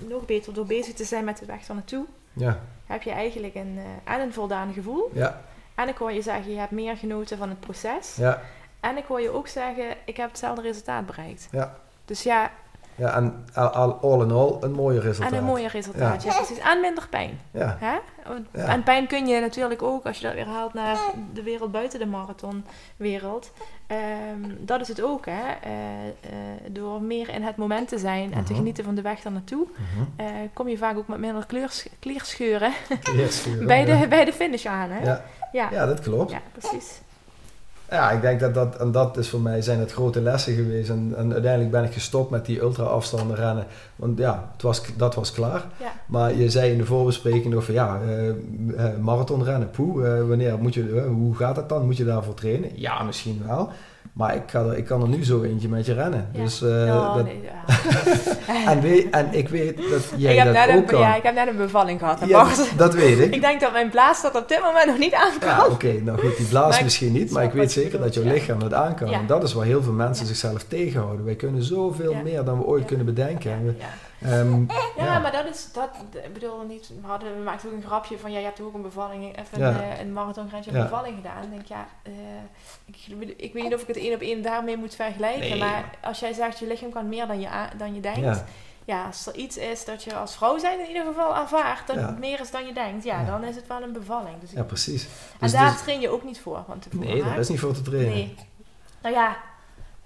Nog 0.08 0.26
beter 0.26 0.54
door 0.54 0.66
bezig 0.66 0.94
te 0.94 1.04
zijn 1.04 1.24
met 1.24 1.38
de 1.38 1.46
weg 1.46 1.68
er 1.68 1.74
naartoe, 1.74 2.04
Ja, 2.32 2.58
heb 2.86 3.02
je 3.02 3.10
eigenlijk 3.10 3.54
een, 3.54 3.78
eh 4.04 4.14
en 4.14 4.20
een 4.20 4.32
voldaan 4.32 4.72
gevoel. 4.72 5.10
ja, 5.12 5.40
En 5.74 5.88
ik 5.88 5.96
hoor 5.96 6.12
je 6.12 6.22
zeggen, 6.22 6.52
je 6.52 6.58
hebt 6.58 6.70
meer 6.70 6.96
genoten 6.96 7.38
van 7.38 7.48
het 7.48 7.60
proces. 7.60 8.16
ja, 8.16 8.40
En 8.80 8.96
ik 8.96 9.04
hoor 9.04 9.20
je 9.20 9.30
ook 9.30 9.48
zeggen, 9.48 9.96
ik 10.04 10.16
heb 10.16 10.28
hetzelfde 10.28 10.62
resultaat 10.62 11.06
bereikt. 11.06 11.48
ja. 11.50 11.74
Dus 12.04 12.22
ja, 12.22 12.50
ja 12.98 13.14
en 13.16 13.44
al, 13.54 13.68
al- 13.68 13.98
all 14.02 14.20
in 14.22 14.30
all 14.30 14.56
een 14.60 14.72
mooie 14.72 15.00
resultaat. 15.00 15.32
en 15.32 15.38
een 15.38 15.44
mooie 15.44 15.68
resultaat. 15.68 16.22
Ja. 16.22 16.34
precies. 16.34 16.58
En 16.58 16.80
minder 16.80 17.08
pijn. 17.08 17.40
Ja, 17.50 17.76
Hè? 17.80 17.96
Ja. 18.52 18.66
En 18.66 18.82
pijn 18.82 19.06
kun 19.06 19.26
je 19.26 19.40
natuurlijk 19.40 19.82
ook, 19.82 20.06
als 20.06 20.18
je 20.18 20.26
dat 20.26 20.34
weer 20.34 20.46
haalt 20.46 20.74
naar 20.74 20.98
de 21.32 21.42
wereld 21.42 21.72
buiten 21.72 21.98
de 21.98 22.06
marathonwereld. 22.06 23.50
Ehm, 23.86 23.98
dat 24.58 24.80
is 24.80 24.88
het 24.88 25.02
ook, 25.02 25.26
hè. 25.26 25.32
Eh, 25.62 25.70
eh, 25.70 26.32
door 26.70 27.02
meer 27.02 27.28
in 27.28 27.42
het 27.42 27.56
moment 27.56 27.88
te 27.88 27.98
zijn 27.98 28.32
en 28.32 28.44
te 28.44 28.52
Mhm. 28.52 28.54
genieten 28.60 28.84
van 28.84 28.94
de 28.94 29.02
weg 29.02 29.20
daar 29.20 29.32
naartoe, 29.32 29.66
Mhm. 29.72 30.02
eh, 30.16 30.26
kom 30.52 30.68
je 30.68 30.76
vaak 30.78 30.96
ook 30.96 31.08
met 31.08 31.18
minder 31.18 31.46
Eerst 33.16 33.44
weer, 33.44 33.66
bij, 33.66 33.86
ja. 33.86 34.00
de, 34.00 34.08
bij 34.08 34.24
de 34.24 34.32
finish 34.32 34.66
aan, 34.66 34.90
hè. 34.90 35.04
Ja, 35.04 35.24
ja. 35.52 35.68
ja, 35.70 35.86
dat 35.86 36.00
klopt. 36.00 36.30
Ja, 36.30 36.40
precies. 36.58 37.00
Ja, 37.90 38.10
ik 38.10 38.20
denk 38.20 38.40
dat 38.40 38.54
dat, 38.54 38.76
en 38.76 38.92
dat 38.92 39.16
is 39.16 39.28
voor 39.28 39.40
mij 39.40 39.62
zijn 39.62 39.78
het 39.78 39.92
grote 39.92 40.20
lessen 40.20 40.54
geweest. 40.54 40.90
En, 40.90 41.14
en 41.16 41.32
uiteindelijk 41.32 41.70
ben 41.70 41.84
ik 41.84 41.92
gestopt 41.92 42.30
met 42.30 42.46
die 42.46 42.60
ultra-afstanden 42.60 43.36
rennen. 43.36 43.66
Want 43.96 44.18
ja, 44.18 44.50
het 44.52 44.62
was, 44.62 44.82
dat 44.96 45.14
was 45.14 45.32
klaar. 45.32 45.64
Ja. 45.80 45.92
Maar 46.06 46.34
je 46.34 46.50
zei 46.50 46.72
in 46.72 46.78
de 46.78 46.84
voorbespreking 46.84 47.54
nog 47.54 47.64
van 47.64 47.74
ja, 47.74 48.00
eh, 48.00 48.28
eh, 48.28 48.34
marathonrennen, 49.00 49.70
poeh, 49.70 50.18
eh, 50.18 50.28
wanneer 50.28 50.58
moet 50.58 50.74
je, 50.74 51.06
hoe 51.08 51.34
gaat 51.34 51.54
dat 51.54 51.68
dan? 51.68 51.84
Moet 51.84 51.96
je 51.96 52.04
daarvoor 52.04 52.34
trainen? 52.34 52.70
Ja, 52.74 53.02
misschien 53.02 53.42
wel. 53.46 53.70
Maar 54.12 54.34
ik, 54.34 54.42
ga 54.46 54.60
er, 54.60 54.76
ik 54.76 54.84
kan 54.84 55.02
er 55.02 55.08
nu 55.08 55.24
zo 55.24 55.42
eentje 55.42 55.68
met 55.68 55.86
je 55.86 55.94
rennen. 55.94 56.28
Ja. 56.32 56.42
Dus, 56.42 56.62
eh, 56.62 56.68
Oh, 56.68 57.14
dat, 57.14 57.24
nee, 57.24 57.40
ja. 57.42 57.74
en, 58.72 58.80
weet, 58.80 59.10
en 59.10 59.28
ik 59.30 59.48
weet 59.48 59.76
dat 59.76 60.02
jij 60.16 60.32
ik, 60.32 60.38
heb 60.38 60.54
dat 60.54 60.66
net 60.66 60.76
ook 60.76 60.82
een, 60.82 60.84
kan. 60.84 61.00
ja, 61.00 61.16
ik 61.16 61.22
heb 61.22 61.34
net 61.34 61.48
een 61.48 61.56
bevalling 61.56 61.98
gehad. 61.98 62.18
Ja, 62.26 62.42
Bart. 62.44 62.78
dat 62.78 62.94
weet 62.94 63.18
ik. 63.18 63.34
Ik 63.38 63.40
denk 63.40 63.60
dat 63.60 63.72
mijn 63.72 63.90
blaas 63.90 64.22
dat 64.22 64.34
op 64.36 64.48
dit 64.48 64.60
moment 64.62 64.86
nog 64.86 64.98
niet 64.98 65.14
aankomt. 65.14 65.42
Ja, 65.42 65.66
oké, 65.66 65.92
nou 66.02 66.18
goed, 66.18 66.36
die 66.36 66.46
blaas 66.46 66.74
Maar 66.74 66.84
misschien 66.84 67.12
niet, 67.12 67.30
maar 67.30 67.44
ik 67.44 67.52
weet 67.52 67.72
zeker 67.72 68.00
dat 68.00 68.14
jouw 68.14 68.24
lichaam 68.24 68.58
dat 68.58 68.72
aan 68.74 68.94
kan. 68.94 69.10
Ja. 69.10 69.18
En 69.18 69.26
dat 69.26 69.42
is 69.42 69.52
waar 69.52 69.64
heel 69.64 69.82
veel 69.82 69.92
mensen 69.92 70.26
zichzelf 70.26 70.64
tegenhouden. 70.68 71.24
Wij 71.24 71.34
kunnen 71.34 71.62
zoveel 71.62 72.14
meer 72.24 72.44
dan 72.44 72.58
we 72.58 72.64
ooit 72.64 72.84
kunnen 72.84 73.06
bedenken. 73.06 73.76
Ja. 74.18 74.28
ehm, 74.28 74.64
Ja, 74.96 75.18
maar 75.18 75.32
dat 75.32 75.46
is, 75.46 75.72
dat, 75.72 75.88
ik 76.24 76.32
bedoel 76.32 76.62
niet, 76.66 76.88
we, 77.00 77.06
hadden, 77.06 77.36
we 77.36 77.42
maakten 77.42 77.68
ook 77.68 77.74
een 77.74 77.82
grapje 77.82 78.18
van, 78.18 78.32
ja, 78.32 78.38
je 78.38 78.44
hebt 78.44 78.60
ook 78.60 78.74
een 78.74 78.82
bevalling, 78.82 79.38
even 79.38 79.58
Ja. 79.58 79.68
een, 79.68 79.80
eh, 79.80 80.00
een 80.00 80.12
marathongrensje 80.12 80.70
een 80.70 80.76
Ja. 80.76 80.82
bevalling 80.82 81.16
gedaan. 81.16 81.42
Ik 81.42 81.50
denk, 81.50 81.66
ja, 81.66 81.86
eh, 82.02 82.12
ik, 82.84 83.34
ik 83.36 83.52
weet 83.52 83.62
niet 83.62 83.74
of 83.74 83.80
ik 83.80 83.86
het 83.86 83.96
één 83.96 84.14
op 84.14 84.20
één 84.20 84.42
daarmee 84.42 84.76
moet 84.76 84.94
vergelijken, 84.94 85.40
Nee. 85.40 85.58
maar 85.58 85.90
als 86.02 86.18
jij 86.18 86.32
zegt, 86.32 86.58
je 86.58 86.66
lichaam 86.66 86.90
kan 86.92 87.08
meer 87.08 87.26
dan 87.26 87.40
je, 87.40 87.48
dan 87.76 87.94
je 87.94 88.00
denkt, 88.00 88.18
Ja. 88.20 88.44
ja. 88.84 89.04
als 89.06 89.26
er 89.26 89.34
iets 89.34 89.56
is 89.56 89.84
dat 89.84 90.02
je 90.02 90.14
als 90.16 90.34
vrouw 90.36 90.58
zijn 90.58 90.80
in 90.80 90.86
ieder 90.88 91.04
geval 91.04 91.36
ervaart, 91.36 91.86
dat 91.86 91.96
Ja. 91.96 92.06
het 92.06 92.18
meer 92.18 92.40
is 92.40 92.50
dan 92.50 92.66
je 92.66 92.72
denkt, 92.72 93.04
ja, 93.04 93.20
Ja. 93.20 93.26
dan 93.26 93.44
is 93.44 93.56
het 93.56 93.66
wel 93.66 93.82
een 93.82 93.92
bevalling. 93.92 94.40
Dus 94.40 94.50
ja, 94.50 94.62
precies. 94.62 95.02
en 95.04 95.08
Dus, 95.40 95.52
daar 95.52 95.70
dus- 95.72 95.82
train 95.82 96.00
je 96.00 96.08
ook 96.08 96.24
niet 96.24 96.40
voor, 96.40 96.64
want 96.66 96.82
tevoren, 96.82 97.08
nee, 97.08 97.22
daar 97.22 97.38
is 97.38 97.48
niet 97.48 97.60
voor 97.60 97.72
te 97.74 97.82
trainen. 97.82 98.12
Nee. 98.12 98.34
Nou 99.02 99.14
ja, 99.14 99.36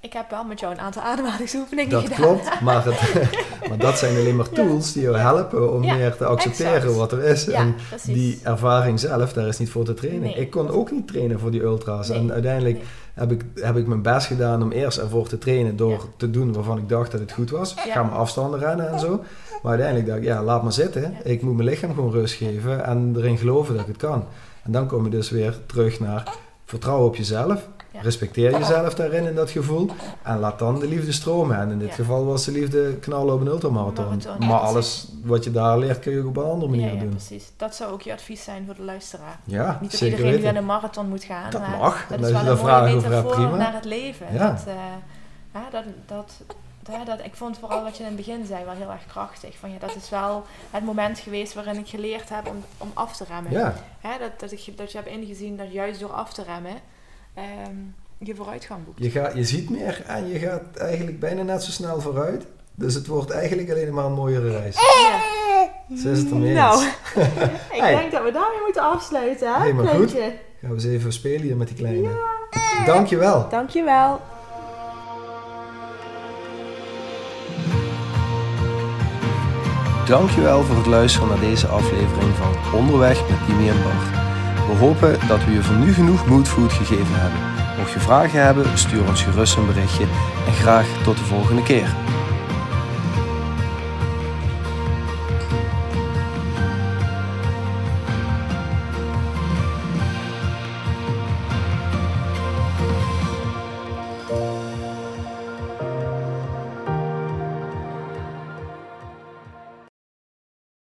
ik 0.02 0.12
heb 0.12 0.30
wel 0.30 0.44
met 0.44 0.60
jou 0.60 0.72
een 0.72 0.80
aantal 0.80 1.02
ademhalingsoefeningen 1.02 1.90
Dat 1.90 2.02
gedaan. 2.02 2.16
klopt, 2.16 2.60
maar, 2.60 2.84
het, 2.84 3.28
maar 3.68 3.78
dat 3.78 3.98
zijn 3.98 4.16
alleen 4.16 4.36
maar 4.36 4.48
tools 4.48 4.92
die 4.92 5.02
jou 5.02 5.16
helpen 5.16 5.72
om 5.72 5.82
Ja, 5.84 5.94
meer 5.94 6.16
te 6.16 6.24
accepteren 6.24 6.74
exact. 6.74 6.96
wat 6.96 7.12
er 7.12 7.24
is. 7.24 7.44
Ja, 7.44 7.52
en 7.58 7.74
precies. 7.88 8.14
die 8.14 8.40
ervaring 8.42 9.00
zelf, 9.00 9.32
daar 9.32 9.46
is 9.46 9.58
niet 9.58 9.70
voor 9.70 9.84
te 9.84 9.94
trainen. 9.94 10.20
Nee. 10.22 10.34
Ik 10.34 10.50
kon 10.50 10.70
ook 10.70 10.90
niet 10.90 11.06
trainen 11.08 11.38
voor 11.38 11.50
die 11.50 11.62
ultra's. 11.62 12.08
Nee. 12.08 12.18
En 12.18 12.32
uiteindelijk 12.32 12.74
Nee. 12.74 12.84
heb, 13.14 13.30
ik, 13.32 13.44
heb 13.54 13.76
ik 13.76 13.86
mijn 13.86 14.02
best 14.02 14.26
gedaan 14.26 14.62
om 14.62 14.70
eerst 14.72 14.98
ervoor 14.98 15.28
te 15.28 15.38
trainen 15.38 15.76
door 15.76 16.04
te 16.16 16.30
doen 16.30 16.52
waarvan 16.52 16.78
ik 16.78 16.88
dacht 16.88 17.10
dat 17.10 17.20
het 17.20 17.32
goed 17.32 17.50
was. 17.50 17.74
Ja. 17.86 17.92
Ga 17.92 18.02
mijn 18.02 18.14
afstanden 18.16 18.60
rennen 18.60 18.92
en 18.92 18.98
zo. 19.00 19.22
Maar 19.62 19.70
uiteindelijk 19.72 20.08
dacht 20.08 20.18
ik, 20.20 20.24
ja, 20.26 20.42
laat 20.42 20.62
maar 20.62 20.72
zitten. 20.72 21.14
Ik 21.24 21.42
moet 21.42 21.56
mijn 21.56 21.68
lichaam 21.68 21.94
gewoon 21.94 22.10
rust 22.10 22.34
geven 22.34 22.84
en 22.84 23.14
erin 23.16 23.38
geloven 23.38 23.72
dat 23.74 23.82
ik 23.82 23.88
het 23.88 23.96
kan. 23.96 24.24
En 24.62 24.72
dan 24.72 24.86
kom 24.86 25.04
je 25.04 25.10
dus 25.10 25.30
weer 25.30 25.58
terug 25.66 26.00
naar 26.00 26.32
vertrouwen 26.64 27.06
op 27.06 27.16
jezelf. 27.16 27.68
Respecteer 28.00 28.58
jezelf 28.58 28.94
daarin 28.94 29.26
in 29.26 29.34
dat 29.34 29.50
gevoel. 29.50 29.90
En 30.22 30.38
laat 30.38 30.58
dan 30.58 30.80
de 30.80 30.88
liefde 30.88 31.12
stromen. 31.12 31.56
En 31.56 31.70
in 31.70 31.78
dit 31.78 31.94
geval 31.94 32.24
was 32.24 32.44
de 32.44 32.52
liefde 32.52 32.96
knallen 32.96 33.34
op 33.34 33.40
een 33.40 33.46
ultramarathon. 33.46 34.04
Marathon, 34.04 34.46
maar 34.46 34.58
alles 34.58 35.08
wat 35.24 35.44
je 35.44 35.50
daar 35.50 35.78
leert 35.78 35.98
kun 35.98 36.12
je 36.12 36.20
ook 36.20 36.26
op 36.26 36.36
een 36.36 36.50
andere 36.50 36.70
manier 36.70 36.86
ja, 36.86 36.92
ja, 36.92 37.00
doen. 37.00 37.10
precies. 37.10 37.50
Dat 37.56 37.74
zou 37.74 37.92
ook 37.92 38.02
je 38.02 38.12
advies 38.12 38.44
zijn 38.44 38.64
voor 38.66 38.74
de 38.74 38.82
luisteraar. 38.82 39.38
Ja, 39.44 39.78
Niet 39.80 39.90
dat 39.90 40.00
iedereen 40.00 40.46
aan 40.46 40.56
een 40.56 40.64
marathon 40.64 41.08
moet 41.08 41.24
gaan. 41.24 41.50
Dat 41.50 41.60
maar 41.60 41.78
mag. 41.78 42.06
Dat 42.08 42.18
En 42.18 42.24
is 42.24 42.32
wel 42.32 42.46
een 42.46 42.64
mooie 42.64 42.94
metafoor 42.94 43.34
prima. 43.34 43.56
naar 43.56 43.74
het 43.74 43.84
leven. 43.84 44.26
Ja. 44.32 44.50
Dat, 44.50 44.64
eh, 44.66 44.74
ja, 45.54 45.68
dat, 45.70 45.84
dat, 46.06 46.32
ja, 46.90 47.04
dat, 47.04 47.18
ik 47.24 47.34
vond 47.34 47.58
vooral 47.58 47.82
wat 47.82 47.96
je 47.96 48.02
in 48.02 48.08
het 48.08 48.16
begin 48.16 48.46
zei 48.46 48.64
wel 48.64 48.74
heel 48.74 48.90
erg 48.90 49.06
krachtig. 49.06 49.56
Van, 49.56 49.70
ja, 49.70 49.78
dat 49.78 49.96
is 49.96 50.08
wel 50.10 50.44
het 50.70 50.84
moment 50.84 51.18
geweest 51.18 51.54
waarin 51.54 51.78
ik 51.78 51.88
geleerd 51.88 52.28
heb 52.28 52.48
om, 52.48 52.64
om 52.78 52.90
af 52.94 53.16
te 53.16 53.24
remmen. 53.28 53.52
Ja, 53.52 54.18
dat, 54.18 54.40
dat, 54.40 54.52
ik, 54.52 54.76
dat 54.76 54.92
je 54.92 54.98
hebt 54.98 55.10
ingezien 55.10 55.56
dat 55.56 55.72
juist 55.72 56.00
door 56.00 56.12
af 56.12 56.32
te 56.32 56.42
remmen 56.42 56.74
ehm, 57.34 57.74
je 58.18 58.34
vooruitgang 58.34 58.84
boekt. 58.84 58.98
je, 59.02 59.10
gaat, 59.10 59.34
je 59.34 59.44
ziet 59.44 59.70
meer 59.70 60.02
en 60.06 60.28
je 60.28 60.38
gaat 60.38 60.76
eigenlijk 60.76 61.20
bijna 61.20 61.42
net 61.42 61.62
zo 61.62 61.70
snel 61.70 62.00
vooruit. 62.00 62.46
Dus 62.74 62.94
het 62.94 63.06
wordt 63.06 63.30
eigenlijk 63.30 63.70
alleen 63.70 63.94
maar 63.94 64.04
een 64.04 64.12
mooiere 64.12 64.50
reis. 64.50 64.76
Ja. 64.76 65.20
Ze 65.96 66.10
is 66.10 66.18
het 66.18 66.30
ermee 66.30 66.54
Nou, 66.54 66.82
eens. 66.82 66.92
ik 67.72 67.80
Hey. 67.80 67.94
denk 67.96 68.12
dat 68.12 68.22
we 68.24 68.32
daarmee 68.32 68.60
moeten 68.64 68.82
afsluiten, 68.82 69.52
hè, 69.54 69.58
Hey, 69.60 69.72
maar 69.72 69.86
goed. 69.86 69.94
Kleintje? 70.12 70.38
Gaan 70.60 70.68
we 70.70 70.74
eens 70.74 70.84
even 70.84 71.12
spelen 71.12 71.40
hier 71.42 71.56
met 71.56 71.66
die 71.68 71.76
kleine. 71.76 72.08
Dankjewel. 72.86 73.48
Dankjewel. 73.48 74.20
Dankjewel 80.06 80.62
voor 80.62 80.76
het 80.76 80.86
luisteren 80.86 81.28
naar 81.28 81.40
deze 81.40 81.66
aflevering 81.66 82.34
van 82.34 82.78
Onderweg 82.78 83.28
met 83.28 83.38
Kimi 83.46 83.68
en 83.68 83.82
Bart. 83.82 84.31
We 84.66 84.74
hopen 84.78 85.28
dat 85.28 85.44
we 85.44 85.52
je 85.52 85.62
voor 85.62 85.76
nu 85.76 85.92
genoeg 85.92 86.26
moodfood 86.26 86.72
gegeven 86.72 87.20
hebben. 87.20 87.40
Mocht 87.78 87.92
je 87.92 88.00
vragen 88.00 88.44
hebben, 88.44 88.78
stuur 88.78 89.06
ons 89.08 89.22
gerust 89.22 89.56
een 89.56 89.66
berichtje 89.66 90.04
en 90.46 90.52
graag 90.52 90.86
tot 91.04 91.16
de 91.16 91.24
volgende 91.24 91.62
keer. 91.62 92.11